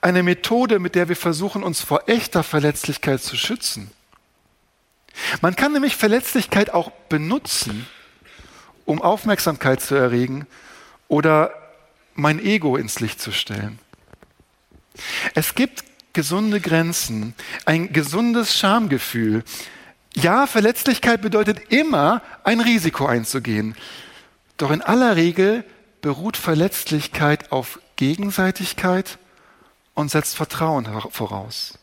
eine 0.00 0.22
Methode, 0.22 0.78
mit 0.78 0.94
der 0.94 1.08
wir 1.08 1.16
versuchen, 1.16 1.62
uns 1.62 1.80
vor 1.80 2.08
echter 2.08 2.42
Verletzlichkeit 2.42 3.22
zu 3.22 3.36
schützen. 3.36 3.90
Man 5.40 5.56
kann 5.56 5.72
nämlich 5.72 5.96
Verletzlichkeit 5.96 6.70
auch 6.70 6.90
benutzen, 7.08 7.86
um 8.84 9.00
Aufmerksamkeit 9.00 9.80
zu 9.80 9.94
erregen 9.94 10.46
oder 11.08 11.52
mein 12.14 12.38
Ego 12.38 12.76
ins 12.76 13.00
Licht 13.00 13.20
zu 13.20 13.32
stellen. 13.32 13.78
Es 15.34 15.54
gibt 15.54 15.84
gesunde 16.16 16.62
Grenzen, 16.62 17.34
ein 17.66 17.92
gesundes 17.92 18.56
Schamgefühl. 18.56 19.44
Ja, 20.14 20.46
Verletzlichkeit 20.46 21.20
bedeutet 21.20 21.70
immer, 21.70 22.22
ein 22.42 22.62
Risiko 22.62 23.04
einzugehen. 23.04 23.76
Doch 24.56 24.70
in 24.70 24.80
aller 24.80 25.14
Regel 25.16 25.62
beruht 26.00 26.38
Verletzlichkeit 26.38 27.52
auf 27.52 27.80
Gegenseitigkeit 27.96 29.18
und 29.92 30.10
setzt 30.10 30.36
Vertrauen 30.36 30.86
voraus. 31.10 31.78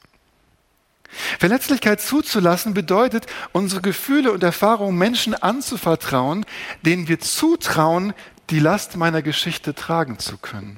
Verletzlichkeit 1.37 2.01
zuzulassen 2.01 2.73
bedeutet, 2.73 3.27
unsere 3.51 3.81
Gefühle 3.81 4.31
und 4.31 4.41
Erfahrungen 4.41 4.97
Menschen 4.97 5.35
anzuvertrauen, 5.35 6.43
denen 6.81 7.07
wir 7.07 7.19
zutrauen, 7.19 8.15
die 8.49 8.59
Last 8.59 8.97
meiner 8.97 9.21
Geschichte 9.21 9.75
tragen 9.75 10.17
zu 10.17 10.38
können. 10.38 10.77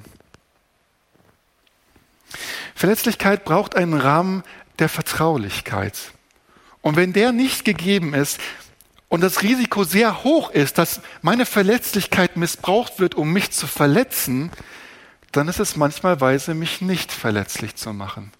Verletzlichkeit 2.76 3.46
braucht 3.46 3.74
einen 3.74 3.94
Rahmen 3.94 4.44
der 4.78 4.90
Vertraulichkeit. 4.90 6.12
Und 6.82 6.94
wenn 6.96 7.14
der 7.14 7.32
nicht 7.32 7.64
gegeben 7.64 8.12
ist 8.12 8.38
und 9.08 9.22
das 9.22 9.42
Risiko 9.42 9.82
sehr 9.84 10.24
hoch 10.24 10.50
ist, 10.50 10.76
dass 10.76 11.00
meine 11.22 11.46
Verletzlichkeit 11.46 12.36
missbraucht 12.36 12.98
wird, 12.98 13.14
um 13.14 13.32
mich 13.32 13.50
zu 13.50 13.66
verletzen, 13.66 14.52
dann 15.32 15.48
ist 15.48 15.58
es 15.58 15.76
manchmal 15.76 16.20
weise, 16.20 16.52
mich 16.52 16.82
nicht 16.82 17.12
verletzlich 17.12 17.76
zu 17.76 17.94
machen, 17.94 18.30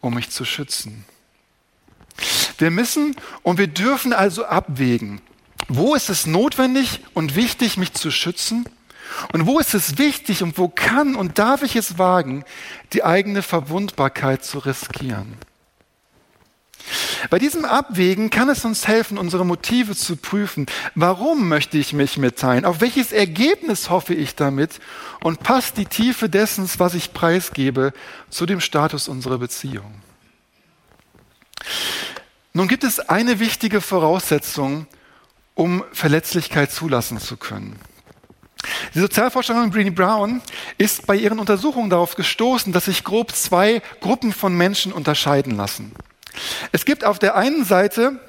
um 0.00 0.14
mich 0.14 0.30
zu 0.30 0.46
schützen. 0.46 1.04
Wir 2.56 2.70
müssen 2.70 3.14
und 3.42 3.58
wir 3.58 3.68
dürfen 3.68 4.14
also 4.14 4.46
abwägen, 4.46 5.20
wo 5.68 5.94
ist 5.94 6.08
es 6.08 6.26
notwendig 6.26 7.00
und 7.12 7.36
wichtig, 7.36 7.76
mich 7.76 7.92
zu 7.92 8.10
schützen? 8.10 8.66
Und 9.32 9.46
wo 9.46 9.58
ist 9.58 9.74
es 9.74 9.98
wichtig 9.98 10.42
und 10.42 10.58
wo 10.58 10.68
kann 10.68 11.14
und 11.14 11.38
darf 11.38 11.62
ich 11.62 11.76
es 11.76 11.98
wagen, 11.98 12.44
die 12.92 13.04
eigene 13.04 13.42
Verwundbarkeit 13.42 14.44
zu 14.44 14.58
riskieren? 14.58 15.36
Bei 17.30 17.38
diesem 17.38 17.64
Abwägen 17.64 18.30
kann 18.30 18.48
es 18.48 18.64
uns 18.64 18.86
helfen, 18.86 19.18
unsere 19.18 19.44
Motive 19.44 19.96
zu 19.96 20.16
prüfen. 20.16 20.66
Warum 20.94 21.48
möchte 21.48 21.78
ich 21.78 21.92
mich 21.92 22.16
mitteilen? 22.16 22.64
Auf 22.64 22.80
welches 22.80 23.12
Ergebnis 23.12 23.90
hoffe 23.90 24.14
ich 24.14 24.36
damit? 24.36 24.78
Und 25.20 25.40
passt 25.40 25.76
die 25.76 25.86
Tiefe 25.86 26.28
dessen, 26.28 26.68
was 26.78 26.94
ich 26.94 27.12
preisgebe, 27.12 27.92
zu 28.30 28.46
dem 28.46 28.60
Status 28.60 29.08
unserer 29.08 29.38
Beziehung? 29.38 29.94
Nun 32.52 32.68
gibt 32.68 32.84
es 32.84 33.00
eine 33.00 33.40
wichtige 33.40 33.80
Voraussetzung, 33.80 34.86
um 35.54 35.84
Verletzlichkeit 35.92 36.70
zulassen 36.70 37.18
zu 37.18 37.36
können. 37.36 37.78
Die 38.94 39.00
Sozialforscherin 39.00 39.72
Brené 39.72 39.90
Brown 39.90 40.42
ist 40.78 41.06
bei 41.06 41.16
ihren 41.16 41.38
Untersuchungen 41.38 41.90
darauf 41.90 42.16
gestoßen, 42.16 42.72
dass 42.72 42.86
sich 42.86 43.04
grob 43.04 43.32
zwei 43.32 43.82
Gruppen 44.00 44.32
von 44.32 44.56
Menschen 44.56 44.92
unterscheiden 44.92 45.56
lassen. 45.56 45.92
Es 46.72 46.84
gibt 46.84 47.04
auf 47.04 47.18
der 47.18 47.36
einen 47.36 47.64
Seite 47.64 48.20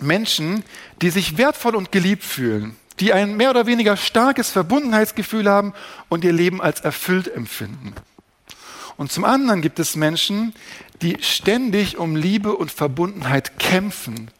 Menschen, 0.00 0.64
die 1.02 1.10
sich 1.10 1.36
wertvoll 1.36 1.76
und 1.76 1.92
geliebt 1.92 2.24
fühlen, 2.24 2.76
die 3.00 3.12
ein 3.12 3.36
mehr 3.36 3.50
oder 3.50 3.66
weniger 3.66 3.96
starkes 3.96 4.50
Verbundenheitsgefühl 4.50 5.48
haben 5.48 5.72
und 6.08 6.24
ihr 6.24 6.32
Leben 6.32 6.60
als 6.60 6.80
erfüllt 6.80 7.32
empfinden. 7.32 7.94
Und 8.96 9.10
zum 9.10 9.24
anderen 9.24 9.60
gibt 9.60 9.78
es 9.78 9.96
Menschen, 9.96 10.54
die 11.02 11.18
ständig 11.20 11.98
um 11.98 12.14
Liebe 12.14 12.56
und 12.56 12.70
Verbundenheit 12.70 13.58
kämpfen 13.58 14.30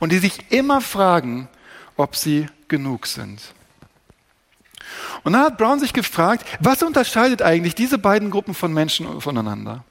und 0.00 0.10
die 0.10 0.18
sich 0.18 0.50
immer 0.50 0.80
fragen, 0.80 1.48
ob 1.96 2.16
sie 2.16 2.46
genug 2.68 3.06
sind. 3.06 3.40
Und 5.22 5.32
dann 5.32 5.42
hat 5.42 5.58
Brown 5.58 5.80
sich 5.80 5.92
gefragt, 5.92 6.46
was 6.60 6.82
unterscheidet 6.82 7.42
eigentlich 7.42 7.74
diese 7.74 7.98
beiden 7.98 8.30
Gruppen 8.30 8.54
von 8.54 8.72
Menschen 8.72 9.20
voneinander? 9.20 9.84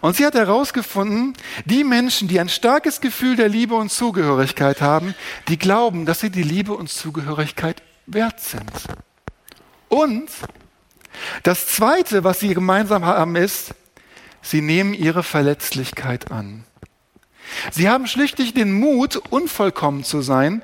Und 0.00 0.16
sie 0.16 0.26
hat 0.26 0.34
herausgefunden, 0.34 1.34
die 1.64 1.84
Menschen, 1.84 2.28
die 2.28 2.38
ein 2.38 2.48
starkes 2.48 3.00
Gefühl 3.00 3.36
der 3.36 3.48
Liebe 3.48 3.74
und 3.74 3.90
Zugehörigkeit 3.90 4.80
haben, 4.80 5.14
die 5.48 5.58
glauben, 5.58 6.06
dass 6.06 6.20
sie 6.20 6.30
die 6.30 6.42
Liebe 6.42 6.74
und 6.74 6.90
Zugehörigkeit 6.90 7.82
wert 8.06 8.40
sind. 8.40 8.70
Und 9.88 10.28
das 11.42 11.66
Zweite, 11.68 12.24
was 12.24 12.40
sie 12.40 12.54
gemeinsam 12.54 13.04
haben, 13.04 13.36
ist, 13.36 13.74
sie 14.42 14.60
nehmen 14.60 14.94
ihre 14.94 15.22
Verletzlichkeit 15.22 16.30
an. 16.30 16.64
Sie 17.70 17.88
haben 17.88 18.06
schlichtlich 18.06 18.54
den 18.54 18.72
Mut, 18.72 19.16
unvollkommen 19.16 20.02
zu 20.04 20.22
sein 20.22 20.62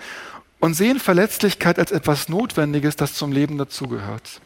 und 0.61 0.75
sehen 0.75 1.01
Verletzlichkeit 1.01 1.79
als 1.79 1.91
etwas 1.91 2.29
Notwendiges, 2.29 2.97
das 2.97 3.15
zum 3.15 3.33
Leben 3.33 3.59
dazugehört. 3.59 4.41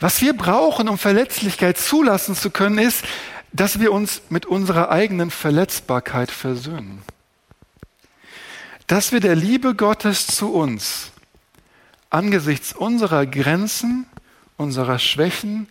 Was 0.00 0.20
wir 0.20 0.36
brauchen, 0.36 0.88
um 0.88 0.98
Verletzlichkeit 0.98 1.78
zulassen 1.78 2.34
zu 2.34 2.50
können, 2.50 2.78
ist, 2.78 3.04
dass 3.52 3.78
wir 3.78 3.92
uns 3.92 4.22
mit 4.28 4.46
unserer 4.46 4.90
eigenen 4.90 5.30
Verletzbarkeit 5.30 6.30
versöhnen. 6.30 7.02
Dass 8.86 9.12
wir 9.12 9.20
der 9.20 9.36
Liebe 9.36 9.74
Gottes 9.74 10.26
zu 10.26 10.52
uns 10.52 11.12
angesichts 12.12 12.74
unserer 12.74 13.26
Grenzen, 13.26 14.06
unserer 14.56 14.98
Schwächen 14.98 15.68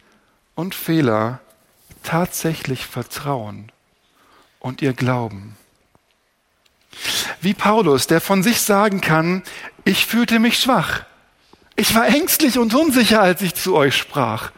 und 0.55 0.73
Fehler 0.73 1.39
tatsächlich 2.03 2.87
vertrauen 2.87 3.71
und 4.59 4.81
ihr 4.81 4.93
glauben. 4.93 5.55
Wie 7.41 7.53
Paulus, 7.53 8.07
der 8.07 8.21
von 8.21 8.43
sich 8.43 8.61
sagen 8.61 9.01
kann, 9.01 9.43
ich 9.83 10.05
fühlte 10.05 10.39
mich 10.39 10.59
schwach, 10.59 11.03
ich 11.75 11.95
war 11.95 12.07
ängstlich 12.07 12.59
und 12.59 12.73
unsicher, 12.73 13.21
als 13.21 13.41
ich 13.41 13.55
zu 13.55 13.75
euch 13.75 13.95
sprach. 13.95 14.51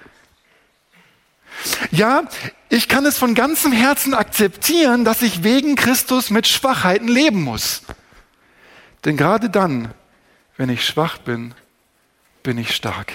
Ja, 1.91 2.23
ich 2.69 2.89
kann 2.89 3.05
es 3.05 3.17
von 3.17 3.35
ganzem 3.35 3.71
Herzen 3.71 4.13
akzeptieren, 4.13 5.05
dass 5.05 5.21
ich 5.21 5.43
wegen 5.43 5.75
Christus 5.75 6.31
mit 6.31 6.47
Schwachheiten 6.47 7.07
leben 7.07 7.41
muss. 7.41 7.83
Denn 9.05 9.15
gerade 9.15 9.49
dann, 9.49 9.93
wenn 10.57 10.69
ich 10.69 10.85
schwach 10.85 11.17
bin, 11.19 11.53
bin 12.41 12.57
ich 12.57 12.75
stark. 12.75 13.13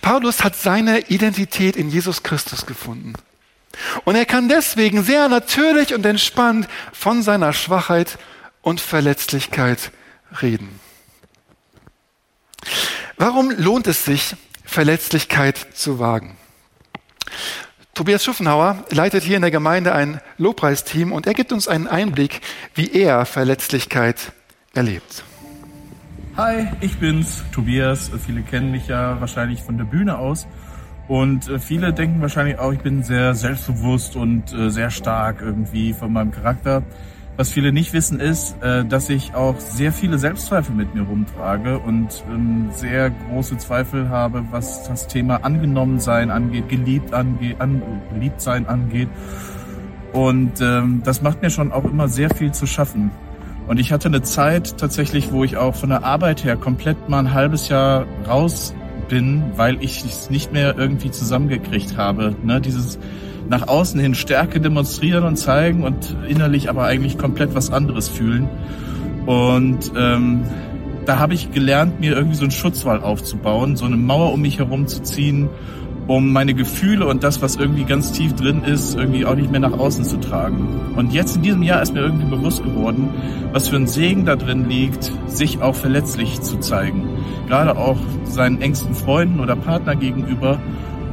Paulus 0.00 0.42
hat 0.42 0.56
seine 0.56 1.00
Identität 1.10 1.76
in 1.76 1.90
Jesus 1.90 2.22
Christus 2.22 2.66
gefunden. 2.66 3.14
Und 4.04 4.16
er 4.16 4.26
kann 4.26 4.48
deswegen 4.48 5.02
sehr 5.02 5.28
natürlich 5.28 5.94
und 5.94 6.04
entspannt 6.04 6.68
von 6.92 7.22
seiner 7.22 7.52
Schwachheit 7.52 8.18
und 8.60 8.80
Verletzlichkeit 8.80 9.92
reden. 10.40 10.80
Warum 13.16 13.50
lohnt 13.50 13.86
es 13.86 14.04
sich, 14.04 14.36
Verletzlichkeit 14.64 15.56
zu 15.74 15.98
wagen? 15.98 16.36
Tobias 17.94 18.24
Schuffenhauer 18.24 18.84
leitet 18.90 19.22
hier 19.22 19.36
in 19.36 19.42
der 19.42 19.50
Gemeinde 19.50 19.92
ein 19.92 20.20
Lobpreisteam 20.38 21.12
und 21.12 21.26
er 21.26 21.34
gibt 21.34 21.52
uns 21.52 21.68
einen 21.68 21.86
Einblick, 21.86 22.40
wie 22.74 22.90
er 22.90 23.26
Verletzlichkeit 23.26 24.32
erlebt. 24.74 25.24
Hi, 26.38 26.66
ich 26.80 26.96
bin's, 26.96 27.44
Tobias. 27.52 28.10
Viele 28.24 28.40
kennen 28.40 28.70
mich 28.70 28.88
ja 28.88 29.20
wahrscheinlich 29.20 29.60
von 29.60 29.76
der 29.76 29.84
Bühne 29.84 30.16
aus. 30.16 30.46
Und 31.08 31.48
äh, 31.48 31.58
viele 31.58 31.92
denken 31.92 32.20
wahrscheinlich 32.20 32.58
auch, 32.58 32.72
ich 32.72 32.80
bin 32.80 33.02
sehr 33.02 33.34
selbstbewusst 33.34 34.16
und 34.16 34.52
äh, 34.52 34.70
sehr 34.70 34.90
stark 34.90 35.40
irgendwie 35.40 35.92
von 35.92 36.12
meinem 36.12 36.30
Charakter. 36.30 36.82
Was 37.36 37.50
viele 37.50 37.72
nicht 37.72 37.94
wissen 37.94 38.20
ist, 38.20 38.62
äh, 38.62 38.84
dass 38.84 39.08
ich 39.08 39.34
auch 39.34 39.58
sehr 39.58 39.92
viele 39.92 40.18
Selbstzweifel 40.18 40.74
mit 40.74 40.94
mir 40.94 41.02
rumtrage 41.02 41.78
und 41.78 42.22
ähm, 42.30 42.68
sehr 42.72 43.10
große 43.10 43.56
Zweifel 43.56 44.10
habe, 44.10 44.44
was 44.50 44.86
das 44.86 45.06
Thema 45.06 45.36
angenommen 45.42 45.98
sein 45.98 46.30
angeht, 46.30 46.68
geliebt 46.68 47.14
angeht, 47.14 47.58
an, 47.58 47.82
geliebt 48.12 48.40
sein 48.40 48.66
angeht. 48.66 49.08
Und 50.12 50.60
ähm, 50.60 51.00
das 51.04 51.22
macht 51.22 51.40
mir 51.40 51.48
schon 51.48 51.72
auch 51.72 51.84
immer 51.84 52.06
sehr 52.08 52.28
viel 52.28 52.52
zu 52.52 52.66
schaffen. 52.66 53.10
Und 53.66 53.80
ich 53.80 53.92
hatte 53.92 54.08
eine 54.08 54.22
Zeit 54.22 54.76
tatsächlich, 54.76 55.32
wo 55.32 55.42
ich 55.42 55.56
auch 55.56 55.74
von 55.74 55.88
der 55.88 56.04
Arbeit 56.04 56.44
her 56.44 56.56
komplett 56.56 57.08
mal 57.08 57.20
ein 57.20 57.32
halbes 57.32 57.68
Jahr 57.68 58.06
raus 58.28 58.74
bin, 59.08 59.42
weil 59.56 59.82
ich 59.82 60.04
es 60.04 60.30
nicht 60.30 60.52
mehr 60.52 60.76
irgendwie 60.76 61.10
zusammengekriegt 61.10 61.96
habe. 61.96 62.34
Ne? 62.42 62.60
Dieses 62.60 62.98
nach 63.48 63.68
außen 63.68 64.00
hin 64.00 64.14
Stärke 64.14 64.60
demonstrieren 64.60 65.24
und 65.24 65.36
zeigen 65.36 65.84
und 65.84 66.16
innerlich 66.28 66.70
aber 66.70 66.84
eigentlich 66.84 67.18
komplett 67.18 67.54
was 67.54 67.70
anderes 67.70 68.08
fühlen. 68.08 68.48
Und 69.26 69.92
ähm, 69.96 70.44
da 71.04 71.18
habe 71.18 71.34
ich 71.34 71.50
gelernt, 71.50 72.00
mir 72.00 72.14
irgendwie 72.14 72.36
so 72.36 72.42
einen 72.42 72.50
Schutzwall 72.50 73.00
aufzubauen, 73.00 73.76
so 73.76 73.84
eine 73.84 73.96
Mauer 73.96 74.32
um 74.32 74.42
mich 74.42 74.58
herum 74.58 74.86
zu 74.86 75.02
ziehen 75.02 75.48
um 76.06 76.32
meine 76.32 76.54
Gefühle 76.54 77.06
und 77.06 77.22
das, 77.22 77.42
was 77.42 77.56
irgendwie 77.56 77.84
ganz 77.84 78.12
tief 78.12 78.34
drin 78.34 78.62
ist, 78.64 78.96
irgendwie 78.96 79.24
auch 79.24 79.34
nicht 79.34 79.50
mehr 79.50 79.60
nach 79.60 79.78
außen 79.78 80.04
zu 80.04 80.18
tragen. 80.18 80.92
Und 80.96 81.12
jetzt 81.12 81.36
in 81.36 81.42
diesem 81.42 81.62
Jahr 81.62 81.80
ist 81.80 81.94
mir 81.94 82.00
irgendwie 82.00 82.26
bewusst 82.26 82.64
geworden, 82.64 83.10
was 83.52 83.68
für 83.68 83.76
ein 83.76 83.86
Segen 83.86 84.24
da 84.24 84.36
drin 84.36 84.68
liegt, 84.68 85.12
sich 85.26 85.62
auch 85.62 85.74
verletzlich 85.74 86.40
zu 86.40 86.58
zeigen. 86.58 87.08
Gerade 87.46 87.76
auch 87.76 87.98
seinen 88.24 88.60
engsten 88.60 88.94
Freunden 88.94 89.40
oder 89.40 89.54
Partner 89.54 89.94
gegenüber 89.94 90.58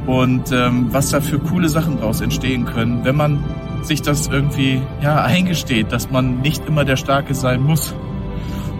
und 0.06 0.50
ähm, 0.50 0.88
was 0.90 1.10
da 1.10 1.20
für 1.20 1.38
coole 1.38 1.68
Sachen 1.68 1.98
daraus 1.98 2.20
entstehen 2.20 2.64
können, 2.64 3.04
wenn 3.04 3.16
man 3.16 3.44
sich 3.82 4.02
das 4.02 4.26
irgendwie 4.28 4.82
ja 5.02 5.22
eingesteht, 5.24 5.92
dass 5.92 6.10
man 6.10 6.40
nicht 6.40 6.66
immer 6.66 6.84
der 6.84 6.96
Starke 6.96 7.34
sein 7.34 7.62
muss. 7.62 7.94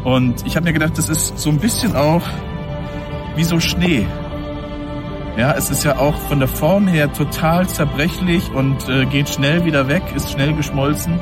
Und 0.03 0.46
ich 0.46 0.57
habe 0.57 0.64
mir 0.64 0.73
gedacht, 0.73 0.96
das 0.96 1.09
ist 1.09 1.38
so 1.38 1.51
ein 1.51 1.59
bisschen 1.59 1.94
auch 1.94 2.23
wie 3.37 3.44
so 3.44 3.61
Schnee. 3.61 4.07
Ja, 5.37 5.55
es 5.55 5.71
ist 5.71 5.85
ja 5.85 5.99
auch 5.99 6.16
von 6.29 6.38
der 6.38 6.49
Form 6.49 6.87
her 6.87 7.12
total 7.12 7.69
zerbrechlich 7.69 8.51
und 8.53 8.88
äh, 8.88 9.07
geht 9.07 9.29
schnell 9.29 9.64
wieder 9.64 9.88
weg, 9.88 10.03
ist 10.14 10.31
schnell 10.31 10.53
geschmolzen. 10.55 11.19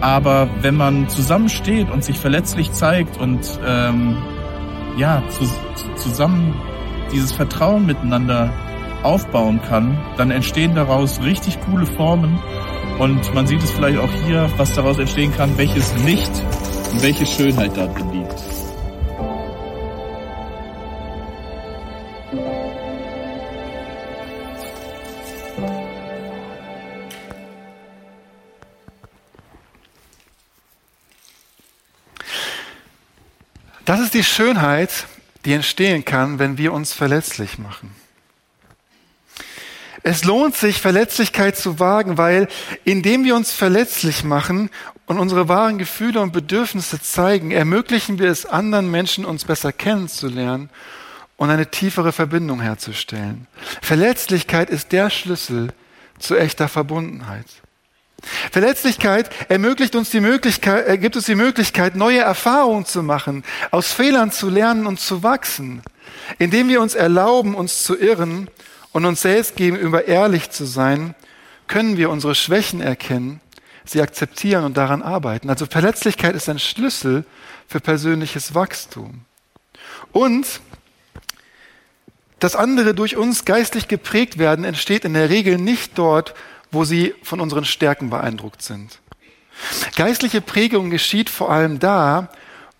Aber 0.00 0.48
wenn 0.60 0.76
man 0.76 1.08
zusammensteht 1.08 1.90
und 1.90 2.04
sich 2.04 2.18
verletzlich 2.18 2.72
zeigt 2.72 3.18
und 3.18 3.58
ähm, 3.66 4.16
ja 4.96 5.22
zu, 5.28 5.44
zusammen 5.96 6.54
dieses 7.12 7.32
Vertrauen 7.32 7.86
miteinander 7.86 8.50
aufbauen 9.02 9.60
kann, 9.62 9.98
dann 10.16 10.30
entstehen 10.30 10.74
daraus 10.74 11.20
richtig 11.22 11.58
coole 11.62 11.86
Formen. 11.86 12.38
Und 12.98 13.32
man 13.34 13.46
sieht 13.46 13.62
es 13.62 13.70
vielleicht 13.70 13.98
auch 13.98 14.10
hier, 14.26 14.50
was 14.56 14.72
daraus 14.72 14.98
entstehen 14.98 15.32
kann, 15.36 15.56
welches 15.56 15.94
Licht 16.04 16.42
und 16.92 17.02
welche 17.02 17.26
Schönheit 17.26 17.76
da 17.76 17.86
drin 17.86 18.10
liegt. 18.12 18.57
Ist 34.08 34.14
die 34.14 34.24
Schönheit, 34.24 35.04
die 35.44 35.52
entstehen 35.52 36.02
kann, 36.02 36.38
wenn 36.38 36.56
wir 36.56 36.72
uns 36.72 36.94
verletzlich 36.94 37.58
machen. 37.58 37.94
Es 40.02 40.24
lohnt 40.24 40.56
sich, 40.56 40.80
Verletzlichkeit 40.80 41.58
zu 41.58 41.78
wagen, 41.78 42.16
weil 42.16 42.48
indem 42.84 43.24
wir 43.24 43.36
uns 43.36 43.52
verletzlich 43.52 44.24
machen 44.24 44.70
und 45.04 45.18
unsere 45.18 45.50
wahren 45.50 45.76
Gefühle 45.76 46.22
und 46.22 46.32
Bedürfnisse 46.32 47.02
zeigen, 47.02 47.50
ermöglichen 47.50 48.18
wir 48.18 48.30
es 48.30 48.46
anderen 48.46 48.90
Menschen, 48.90 49.26
uns 49.26 49.44
besser 49.44 49.72
kennenzulernen 49.74 50.70
und 51.36 51.50
eine 51.50 51.70
tiefere 51.70 52.12
Verbindung 52.12 52.62
herzustellen. 52.62 53.46
Verletzlichkeit 53.82 54.70
ist 54.70 54.92
der 54.92 55.10
Schlüssel 55.10 55.74
zu 56.18 56.34
echter 56.34 56.68
Verbundenheit. 56.68 57.44
Verletzlichkeit 58.50 59.30
ermöglicht 59.48 59.94
uns 59.94 60.10
die 60.10 60.20
Möglichkeit, 60.20 60.88
äh, 60.88 60.98
gibt 60.98 61.16
uns 61.16 61.26
die 61.26 61.34
Möglichkeit, 61.34 61.94
neue 61.94 62.20
Erfahrungen 62.20 62.84
zu 62.84 63.02
machen, 63.02 63.44
aus 63.70 63.92
Fehlern 63.92 64.32
zu 64.32 64.48
lernen 64.48 64.86
und 64.86 64.98
zu 64.98 65.22
wachsen, 65.22 65.82
indem 66.38 66.68
wir 66.68 66.80
uns 66.80 66.94
erlauben, 66.94 67.54
uns 67.54 67.82
zu 67.82 67.98
irren 67.98 68.50
und 68.92 69.04
uns 69.04 69.22
selbst 69.22 69.56
gegenüber 69.56 70.06
ehrlich 70.06 70.50
zu 70.50 70.64
sein, 70.64 71.14
können 71.68 71.96
wir 71.96 72.10
unsere 72.10 72.34
Schwächen 72.34 72.80
erkennen, 72.80 73.40
sie 73.84 74.02
akzeptieren 74.02 74.64
und 74.64 74.76
daran 74.76 75.02
arbeiten. 75.02 75.50
Also 75.50 75.66
Verletzlichkeit 75.66 76.34
ist 76.34 76.48
ein 76.48 76.58
Schlüssel 76.58 77.24
für 77.68 77.80
persönliches 77.80 78.54
Wachstum. 78.54 79.20
Und 80.12 80.60
dass 82.40 82.56
andere 82.56 82.94
durch 82.94 83.16
uns 83.16 83.44
geistlich 83.44 83.88
geprägt 83.88 84.38
werden, 84.38 84.64
entsteht 84.64 85.04
in 85.04 85.14
der 85.14 85.28
Regel 85.28 85.58
nicht 85.58 85.98
dort, 85.98 86.34
wo 86.70 86.84
sie 86.84 87.14
von 87.22 87.40
unseren 87.40 87.64
Stärken 87.64 88.10
beeindruckt 88.10 88.62
sind. 88.62 89.00
Geistliche 89.96 90.40
Prägung 90.40 90.90
geschieht 90.90 91.30
vor 91.30 91.50
allem 91.50 91.78
da, 91.78 92.28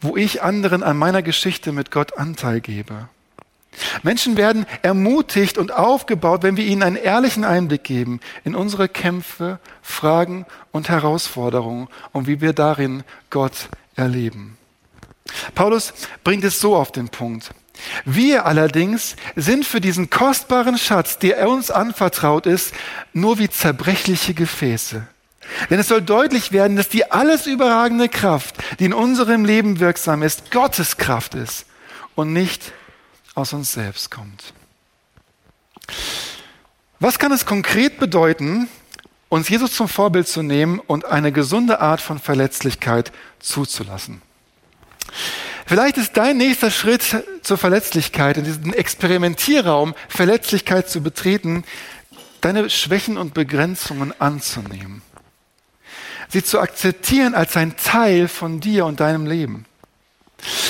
wo 0.01 0.16
ich 0.16 0.42
anderen 0.42 0.83
an 0.83 0.96
meiner 0.96 1.22
Geschichte 1.22 1.72
mit 1.72 1.90
Gott 1.90 2.16
Anteil 2.16 2.61
gebe. 2.61 3.09
Menschen 4.03 4.37
werden 4.37 4.66
ermutigt 4.83 5.59
und 5.59 5.72
aufgebaut, 5.72 6.42
wenn 6.42 6.57
wir 6.57 6.64
ihnen 6.64 6.83
einen 6.83 6.96
ehrlichen 6.96 7.44
Einblick 7.44 7.85
geben 7.85 8.20
in 8.44 8.55
unsere 8.55 8.88
Kämpfe, 8.88 9.59
Fragen 9.83 10.46
und 10.72 10.88
Herausforderungen 10.88 11.88
und 12.12 12.27
wie 12.27 12.40
wir 12.40 12.53
darin 12.53 13.05
Gott 13.31 13.68
erleben. 13.94 14.57
Paulus 15.55 15.92
bringt 16.24 16.44
es 16.44 16.61
so 16.61 16.77
auf 16.77 16.92
den 16.92 17.09
Punkt. 17.09 17.51
Wir 18.05 18.47
allerdings 18.47 19.17
sind 19.37 19.64
für 19.67 19.81
diesen 19.81 20.11
kostbaren 20.11 20.79
Schatz, 20.79 21.19
der 21.19 21.49
uns 21.49 21.71
anvertraut 21.71 22.47
ist, 22.47 22.73
nur 23.12 23.38
wie 23.38 23.49
zerbrechliche 23.49 24.35
Gefäße. 24.35 25.07
Denn 25.71 25.81
es 25.81 25.88
soll 25.88 26.03
deutlich 26.03 26.53
werden, 26.53 26.77
dass 26.77 26.88
die 26.88 27.11
alles 27.11 27.47
überragende 27.47 28.09
Kraft, 28.09 28.57
die 28.79 28.85
in 28.85 28.93
unserem 28.93 29.45
Leben 29.45 29.81
wirksam 29.81 30.23
ist, 30.23 30.51
Gottes 30.51 30.97
Kraft 30.97 31.35
ist 31.35 31.67
und 32.14 32.33
nicht 32.33 32.73
aus 33.35 33.53
uns 33.53 33.73
selbst 33.73 34.11
kommt. 34.11 34.53
Was 37.01 37.19
kann 37.19 37.33
es 37.33 37.47
konkret 37.47 37.99
bedeuten, 37.99 38.69
uns 39.29 39.49
Jesus 39.49 39.73
zum 39.73 39.88
Vorbild 39.88 40.27
zu 40.27 40.43
nehmen 40.43 40.81
und 40.81 41.05
eine 41.05 41.33
gesunde 41.33 41.81
Art 41.81 42.01
von 42.01 42.19
Verletzlichkeit 42.19 43.12
zuzulassen? 43.38 44.21
Vielleicht 45.67 45.97
ist 45.97 46.17
dein 46.17 46.38
nächster 46.38 46.71
Schritt 46.71 47.23
zur 47.49 47.57
Verletzlichkeit, 47.57 48.37
in 48.37 48.45
diesen 48.45 48.75
Experimentierraum 48.75 49.95
Verletzlichkeit 50.09 50.91
zu 50.91 51.03
betreten, 51.03 51.65
deine 52.43 52.69
Schwächen 52.69 53.17
und 53.17 53.33
Begrenzungen 53.33 54.13
anzunehmen. 54.21 55.01
Sie 56.29 56.45
zu 56.45 56.61
akzeptieren 56.61 57.35
als 57.35 57.57
ein 57.57 57.75
Teil 57.79 58.29
von 58.29 58.61
dir 58.61 58.85
und 58.85 59.01
deinem 59.01 59.25
Leben. 59.25 59.65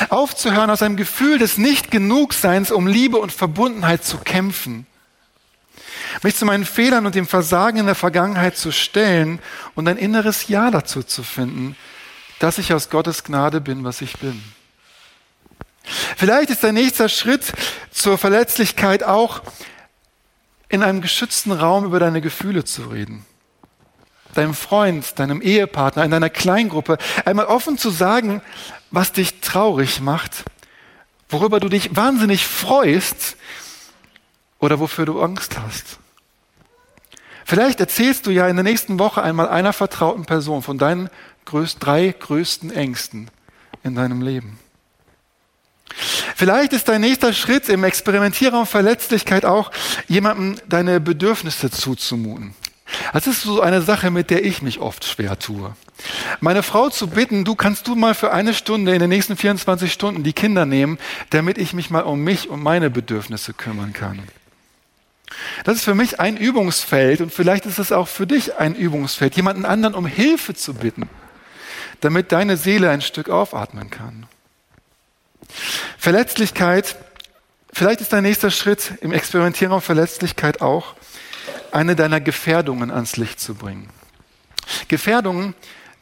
Aufzuhören 0.08 0.70
aus 0.70 0.80
einem 0.80 0.96
Gefühl 0.96 1.38
des 1.38 1.58
Nicht-Genugseins, 1.58 2.70
um 2.70 2.86
Liebe 2.86 3.18
und 3.18 3.32
Verbundenheit 3.32 4.04
zu 4.04 4.18
kämpfen. 4.18 4.86
Mich 6.22 6.36
zu 6.36 6.46
meinen 6.46 6.64
Fehlern 6.64 7.06
und 7.06 7.16
dem 7.16 7.26
Versagen 7.26 7.78
in 7.78 7.86
der 7.86 7.96
Vergangenheit 7.96 8.56
zu 8.56 8.70
stellen 8.70 9.40
und 9.74 9.88
ein 9.88 9.96
inneres 9.96 10.46
Ja 10.46 10.70
dazu 10.70 11.02
zu 11.02 11.24
finden, 11.24 11.74
dass 12.38 12.58
ich 12.58 12.72
aus 12.72 12.88
Gottes 12.88 13.24
Gnade 13.24 13.60
bin, 13.60 13.82
was 13.82 14.00
ich 14.00 14.16
bin. 14.18 14.40
Vielleicht 15.82 16.50
ist 16.50 16.62
der 16.62 16.72
nächste 16.72 17.08
Schritt 17.08 17.52
zur 17.90 18.18
Verletzlichkeit 18.18 19.02
auch, 19.02 19.42
in 20.68 20.82
einem 20.82 21.00
geschützten 21.00 21.52
Raum 21.52 21.84
über 21.84 21.98
deine 21.98 22.20
Gefühle 22.20 22.64
zu 22.64 22.82
reden. 22.84 23.24
Deinem 24.34 24.54
Freund, 24.54 25.18
deinem 25.18 25.40
Ehepartner, 25.40 26.04
in 26.04 26.10
deiner 26.10 26.30
Kleingruppe 26.30 26.98
einmal 27.24 27.46
offen 27.46 27.78
zu 27.78 27.90
sagen, 27.90 28.42
was 28.90 29.12
dich 29.12 29.40
traurig 29.40 30.00
macht, 30.00 30.44
worüber 31.28 31.60
du 31.60 31.68
dich 31.68 31.96
wahnsinnig 31.96 32.46
freust 32.46 33.36
oder 34.58 34.78
wofür 34.78 35.06
du 35.06 35.20
Angst 35.20 35.58
hast. 35.58 35.98
Vielleicht 37.44 37.80
erzählst 37.80 38.26
du 38.26 38.30
ja 38.30 38.46
in 38.46 38.56
der 38.56 38.62
nächsten 38.62 38.98
Woche 38.98 39.22
einmal 39.22 39.48
einer 39.48 39.72
vertrauten 39.72 40.26
Person 40.26 40.62
von 40.62 40.76
deinen 40.76 41.08
größt, 41.46 41.78
drei 41.80 42.14
größten 42.18 42.70
Ängsten 42.70 43.30
in 43.82 43.94
deinem 43.94 44.20
Leben. 44.20 44.58
Vielleicht 46.38 46.72
ist 46.72 46.86
dein 46.86 47.00
nächster 47.00 47.32
Schritt 47.32 47.68
im 47.68 47.82
Experimentierraum 47.82 48.64
Verletzlichkeit 48.64 49.44
auch, 49.44 49.72
jemandem 50.06 50.54
deine 50.68 51.00
Bedürfnisse 51.00 51.68
zuzumuten. 51.68 52.54
Das 53.12 53.26
ist 53.26 53.42
so 53.42 53.60
eine 53.60 53.82
Sache, 53.82 54.12
mit 54.12 54.30
der 54.30 54.44
ich 54.44 54.62
mich 54.62 54.78
oft 54.78 55.04
schwer 55.04 55.40
tue. 55.40 55.74
Meine 56.38 56.62
Frau 56.62 56.90
zu 56.90 57.08
bitten, 57.08 57.44
du 57.44 57.56
kannst 57.56 57.88
du 57.88 57.96
mal 57.96 58.14
für 58.14 58.30
eine 58.30 58.54
Stunde 58.54 58.94
in 58.94 59.00
den 59.00 59.08
nächsten 59.08 59.36
24 59.36 59.92
Stunden 59.92 60.22
die 60.22 60.32
Kinder 60.32 60.64
nehmen, 60.64 60.98
damit 61.30 61.58
ich 61.58 61.72
mich 61.72 61.90
mal 61.90 62.04
um 62.04 62.22
mich 62.22 62.48
und 62.48 62.62
meine 62.62 62.88
Bedürfnisse 62.88 63.52
kümmern 63.52 63.92
kann. 63.92 64.22
Das 65.64 65.74
ist 65.74 65.84
für 65.84 65.96
mich 65.96 66.20
ein 66.20 66.36
Übungsfeld 66.36 67.20
und 67.20 67.34
vielleicht 67.34 67.66
ist 67.66 67.80
es 67.80 67.90
auch 67.90 68.06
für 68.06 68.28
dich 68.28 68.58
ein 68.58 68.76
Übungsfeld, 68.76 69.34
jemanden 69.34 69.64
anderen 69.64 69.96
um 69.96 70.06
Hilfe 70.06 70.54
zu 70.54 70.74
bitten, 70.74 71.10
damit 72.00 72.30
deine 72.30 72.56
Seele 72.56 72.90
ein 72.90 73.00
Stück 73.00 73.28
aufatmen 73.28 73.90
kann. 73.90 74.28
Verletzlichkeit, 75.98 76.96
vielleicht 77.72 78.00
ist 78.00 78.12
dein 78.12 78.22
nächster 78.22 78.50
Schritt 78.50 78.92
im 79.00 79.12
Experimentieren 79.12 79.72
auf 79.72 79.84
Verletzlichkeit 79.84 80.60
auch, 80.60 80.94
eine 81.72 81.96
deiner 81.96 82.20
Gefährdungen 82.20 82.90
ans 82.90 83.16
Licht 83.16 83.40
zu 83.40 83.54
bringen. 83.54 83.88
Gefährdungen 84.88 85.54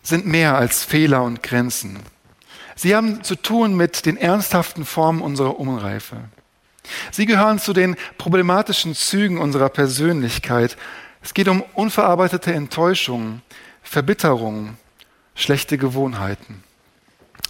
sind 0.03 0.27
mehr 0.27 0.57
als 0.57 0.85
Fehler 0.85 1.23
und 1.23 1.43
Grenzen. 1.43 1.99
Sie 2.77 2.95
haben 2.95 3.25
zu 3.25 3.37
tun 3.37 3.75
mit 3.75 4.07
den 4.07 4.17
ernsthaften 4.17 4.85
Formen 4.85 5.23
unserer 5.23 5.59
Unreife. 5.59 6.17
Sie 7.11 7.27
gehören 7.27 7.59
zu 7.59 7.73
den 7.73 7.97
problematischen 8.19 8.95
Zügen 8.95 9.39
unserer 9.39 9.69
Persönlichkeit. 9.69 10.77
Es 11.23 11.35
geht 11.35 11.49
um 11.49 11.63
unverarbeitete 11.75 12.53
Enttäuschungen, 12.53 13.43
Verbitterungen, 13.83 14.77
schlechte 15.35 15.79
Gewohnheiten. 15.79 16.63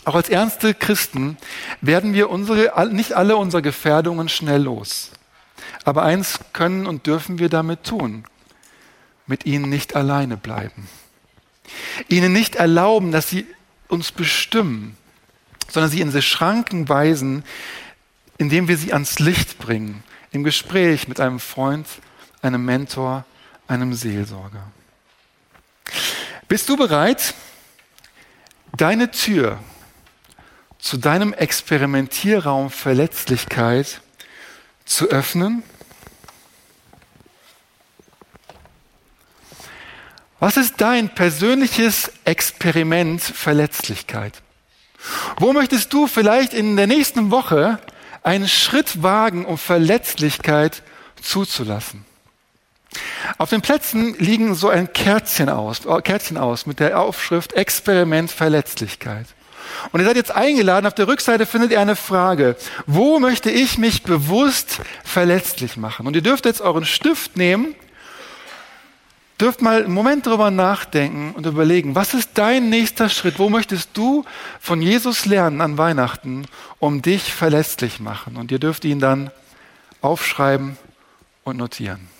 Auch 0.04 0.14
als 0.14 0.28
ernste 0.28 0.72
Christen 0.72 1.36
werden 1.80 2.14
wir 2.14 2.30
unsere, 2.30 2.72
nicht 2.92 3.14
alle 3.14 3.36
unsere 3.36 3.60
Gefährdungen 3.60 4.28
schnell 4.28 4.62
los. 4.62 5.10
Aber 5.84 6.04
eins 6.04 6.38
können 6.52 6.86
und 6.86 7.06
dürfen 7.06 7.38
wir 7.38 7.48
damit 7.48 7.84
tun, 7.84 8.24
mit 9.26 9.46
ihnen 9.46 9.68
nicht 9.68 9.96
alleine 9.96 10.36
bleiben. 10.36 10.88
Ihnen 12.08 12.32
nicht 12.32 12.54
erlauben, 12.54 13.10
dass 13.10 13.28
sie 13.28 13.46
uns 13.88 14.12
bestimmen, 14.12 14.96
sondern 15.68 15.90
sie 15.90 16.00
in 16.00 16.08
diese 16.08 16.22
Schranken 16.22 16.88
weisen, 16.88 17.44
indem 18.38 18.68
wir 18.68 18.76
sie 18.76 18.92
ans 18.92 19.18
Licht 19.18 19.58
bringen, 19.58 20.04
im 20.30 20.44
Gespräch 20.44 21.08
mit 21.08 21.18
einem 21.20 21.40
Freund, 21.40 21.86
einem 22.42 22.64
Mentor, 22.64 23.24
einem 23.66 23.94
Seelsorger. 23.94 24.70
Bist 26.46 26.68
du 26.68 26.76
bereit, 26.76 27.34
deine 28.76 29.10
Tür 29.10 29.58
zu 30.78 30.96
deinem 30.96 31.32
Experimentierraum 31.32 32.70
Verletzlichkeit 32.70 34.00
zu 34.84 35.08
öffnen? 35.08 35.62
Was 40.38 40.56
ist 40.56 40.80
dein 40.80 41.14
persönliches 41.14 42.12
Experiment 42.24 43.22
Verletzlichkeit? 43.22 44.42
Wo 45.38 45.52
möchtest 45.52 45.92
du 45.92 46.06
vielleicht 46.06 46.52
in 46.52 46.76
der 46.76 46.86
nächsten 46.86 47.30
Woche 47.30 47.78
einen 48.22 48.48
Schritt 48.48 49.02
wagen, 49.02 49.46
um 49.46 49.56
Verletzlichkeit 49.56 50.82
zuzulassen? 51.22 52.04
Auf 53.38 53.50
den 53.50 53.60
Plätzen 53.60 54.14
liegen 54.18 54.54
so 54.54 54.68
ein 54.68 54.92
Kerzchen 54.92 55.48
aus, 55.48 55.82
Kärtchen 56.04 56.36
aus 56.36 56.66
mit 56.66 56.80
der 56.80 57.00
Aufschrift 57.00 57.52
Experiment 57.52 58.30
Verletzlichkeit. 58.30 59.26
Und 59.92 60.00
ihr 60.00 60.06
seid 60.06 60.16
jetzt 60.16 60.34
eingeladen, 60.34 60.86
auf 60.86 60.94
der 60.94 61.08
Rückseite 61.08 61.46
findet 61.46 61.70
ihr 61.70 61.80
eine 61.80 61.96
Frage. 61.96 62.56
Wo 62.86 63.18
möchte 63.18 63.50
ich 63.50 63.78
mich 63.78 64.02
bewusst 64.02 64.80
verletzlich 65.04 65.76
machen? 65.76 66.06
Und 66.06 66.16
ihr 66.16 66.22
dürft 66.22 66.44
jetzt 66.44 66.60
euren 66.60 66.84
Stift 66.84 67.36
nehmen, 67.36 67.74
dürft 69.40 69.62
mal 69.62 69.84
einen 69.84 69.92
Moment 69.92 70.26
drüber 70.26 70.50
nachdenken 70.50 71.32
und 71.34 71.46
überlegen, 71.46 71.94
was 71.94 72.14
ist 72.14 72.30
dein 72.34 72.70
nächster 72.70 73.08
Schritt? 73.08 73.38
Wo 73.38 73.48
möchtest 73.48 73.90
du 73.94 74.24
von 74.60 74.80
Jesus 74.80 75.26
lernen 75.26 75.60
an 75.60 75.78
Weihnachten, 75.78 76.46
um 76.78 77.02
dich 77.02 77.32
verletzlich 77.32 78.00
machen? 78.00 78.36
Und 78.36 78.50
ihr 78.50 78.58
dürft 78.58 78.84
ihn 78.84 79.00
dann 79.00 79.30
aufschreiben 80.00 80.76
und 81.44 81.56
notieren. 81.56 82.15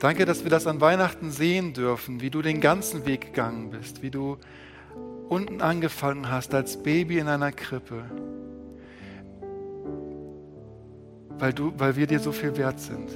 Danke, 0.00 0.26
dass 0.26 0.44
wir 0.44 0.50
das 0.50 0.66
an 0.66 0.80
Weihnachten 0.80 1.30
sehen 1.30 1.72
dürfen, 1.72 2.20
wie 2.20 2.28
du 2.28 2.42
den 2.42 2.60
ganzen 2.60 3.06
Weg 3.06 3.22
gegangen 3.22 3.70
bist, 3.70 4.02
wie 4.02 4.10
du 4.10 4.36
unten 5.28 5.62
angefangen 5.62 6.30
hast 6.30 6.54
als 6.54 6.82
Baby 6.82 7.18
in 7.18 7.28
einer 7.28 7.50
Krippe, 7.50 8.04
weil, 11.38 11.52
du, 11.52 11.72
weil 11.78 11.96
wir 11.96 12.06
dir 12.06 12.20
so 12.20 12.32
viel 12.32 12.56
wert 12.56 12.78
sind. 12.78 13.10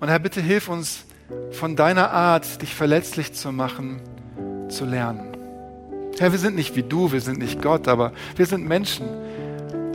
Und 0.00 0.08
Herr, 0.08 0.18
bitte 0.18 0.40
hilf 0.40 0.68
uns 0.68 1.04
von 1.50 1.76
deiner 1.76 2.10
Art, 2.10 2.62
dich 2.62 2.74
verletzlich 2.74 3.34
zu 3.34 3.52
machen, 3.52 4.00
zu 4.68 4.86
lernen. 4.86 5.36
Herr, 6.18 6.32
wir 6.32 6.38
sind 6.38 6.56
nicht 6.56 6.74
wie 6.76 6.82
du, 6.82 7.12
wir 7.12 7.20
sind 7.20 7.38
nicht 7.38 7.60
Gott, 7.60 7.88
aber 7.88 8.12
wir 8.36 8.46
sind 8.46 8.66
Menschen. 8.66 9.06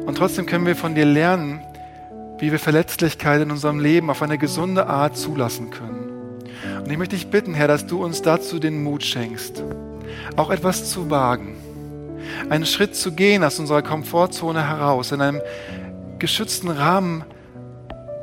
Und 0.05 0.17
trotzdem 0.19 0.45
können 0.45 0.67
wir 0.67 0.75
von 0.75 0.93
dir 0.93 1.05
lernen, 1.05 1.61
wie 2.39 2.51
wir 2.51 2.59
Verletzlichkeit 2.59 3.41
in 3.41 3.51
unserem 3.51 3.79
Leben 3.79 4.09
auf 4.09 4.21
eine 4.21 4.37
gesunde 4.37 4.87
Art 4.87 5.17
zulassen 5.17 5.69
können. 5.69 6.41
Und 6.83 6.91
ich 6.91 6.97
möchte 6.97 7.15
dich 7.15 7.27
bitten, 7.27 7.53
Herr, 7.53 7.67
dass 7.67 7.87
du 7.87 8.03
uns 8.03 8.21
dazu 8.21 8.59
den 8.59 8.83
Mut 8.83 9.03
schenkst, 9.03 9.63
auch 10.35 10.49
etwas 10.49 10.89
zu 10.89 11.09
wagen, 11.09 11.55
einen 12.49 12.65
Schritt 12.65 12.95
zu 12.95 13.13
gehen 13.13 13.43
aus 13.43 13.59
unserer 13.59 13.81
Komfortzone 13.81 14.67
heraus, 14.67 15.11
in 15.11 15.21
einem 15.21 15.41
geschützten 16.19 16.69
Rahmen 16.69 17.23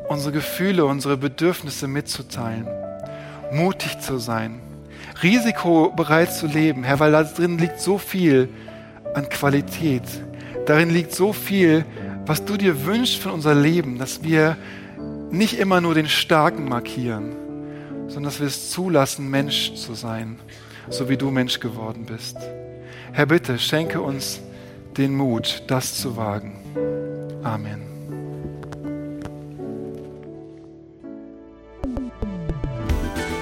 unsere 0.08 0.32
Gefühle, 0.32 0.84
unsere 0.84 1.16
Bedürfnisse 1.16 1.88
mitzuteilen, 1.88 2.68
mutig 3.52 4.00
zu 4.00 4.18
sein, 4.18 4.60
risikobereit 5.22 6.32
zu 6.32 6.46
leben, 6.46 6.84
Herr, 6.84 7.00
weil 7.00 7.12
da 7.12 7.22
drin 7.24 7.58
liegt 7.58 7.80
so 7.80 7.98
viel 7.98 8.48
an 9.14 9.28
Qualität, 9.28 10.04
darin 10.66 10.90
liegt 10.90 11.14
so 11.14 11.32
viel 11.32 11.84
was 12.26 12.44
du 12.44 12.56
dir 12.56 12.84
wünschst 12.86 13.16
für 13.16 13.32
unser 13.32 13.54
Leben, 13.54 13.98
dass 13.98 14.22
wir 14.22 14.56
nicht 15.30 15.58
immer 15.58 15.80
nur 15.80 15.94
den 15.94 16.08
Starken 16.08 16.68
markieren, 16.68 17.32
sondern 18.06 18.24
dass 18.24 18.40
wir 18.40 18.46
es 18.46 18.70
zulassen, 18.70 19.30
Mensch 19.30 19.74
zu 19.74 19.94
sein, 19.94 20.38
so 20.90 21.08
wie 21.08 21.16
du 21.16 21.30
Mensch 21.30 21.58
geworden 21.60 22.04
bist. 22.06 22.36
Herr, 23.12 23.26
bitte 23.26 23.58
schenke 23.58 24.00
uns 24.00 24.40
den 24.96 25.14
Mut, 25.14 25.64
das 25.66 25.94
zu 25.94 26.16
wagen. 26.16 26.60
Amen. 27.42 27.91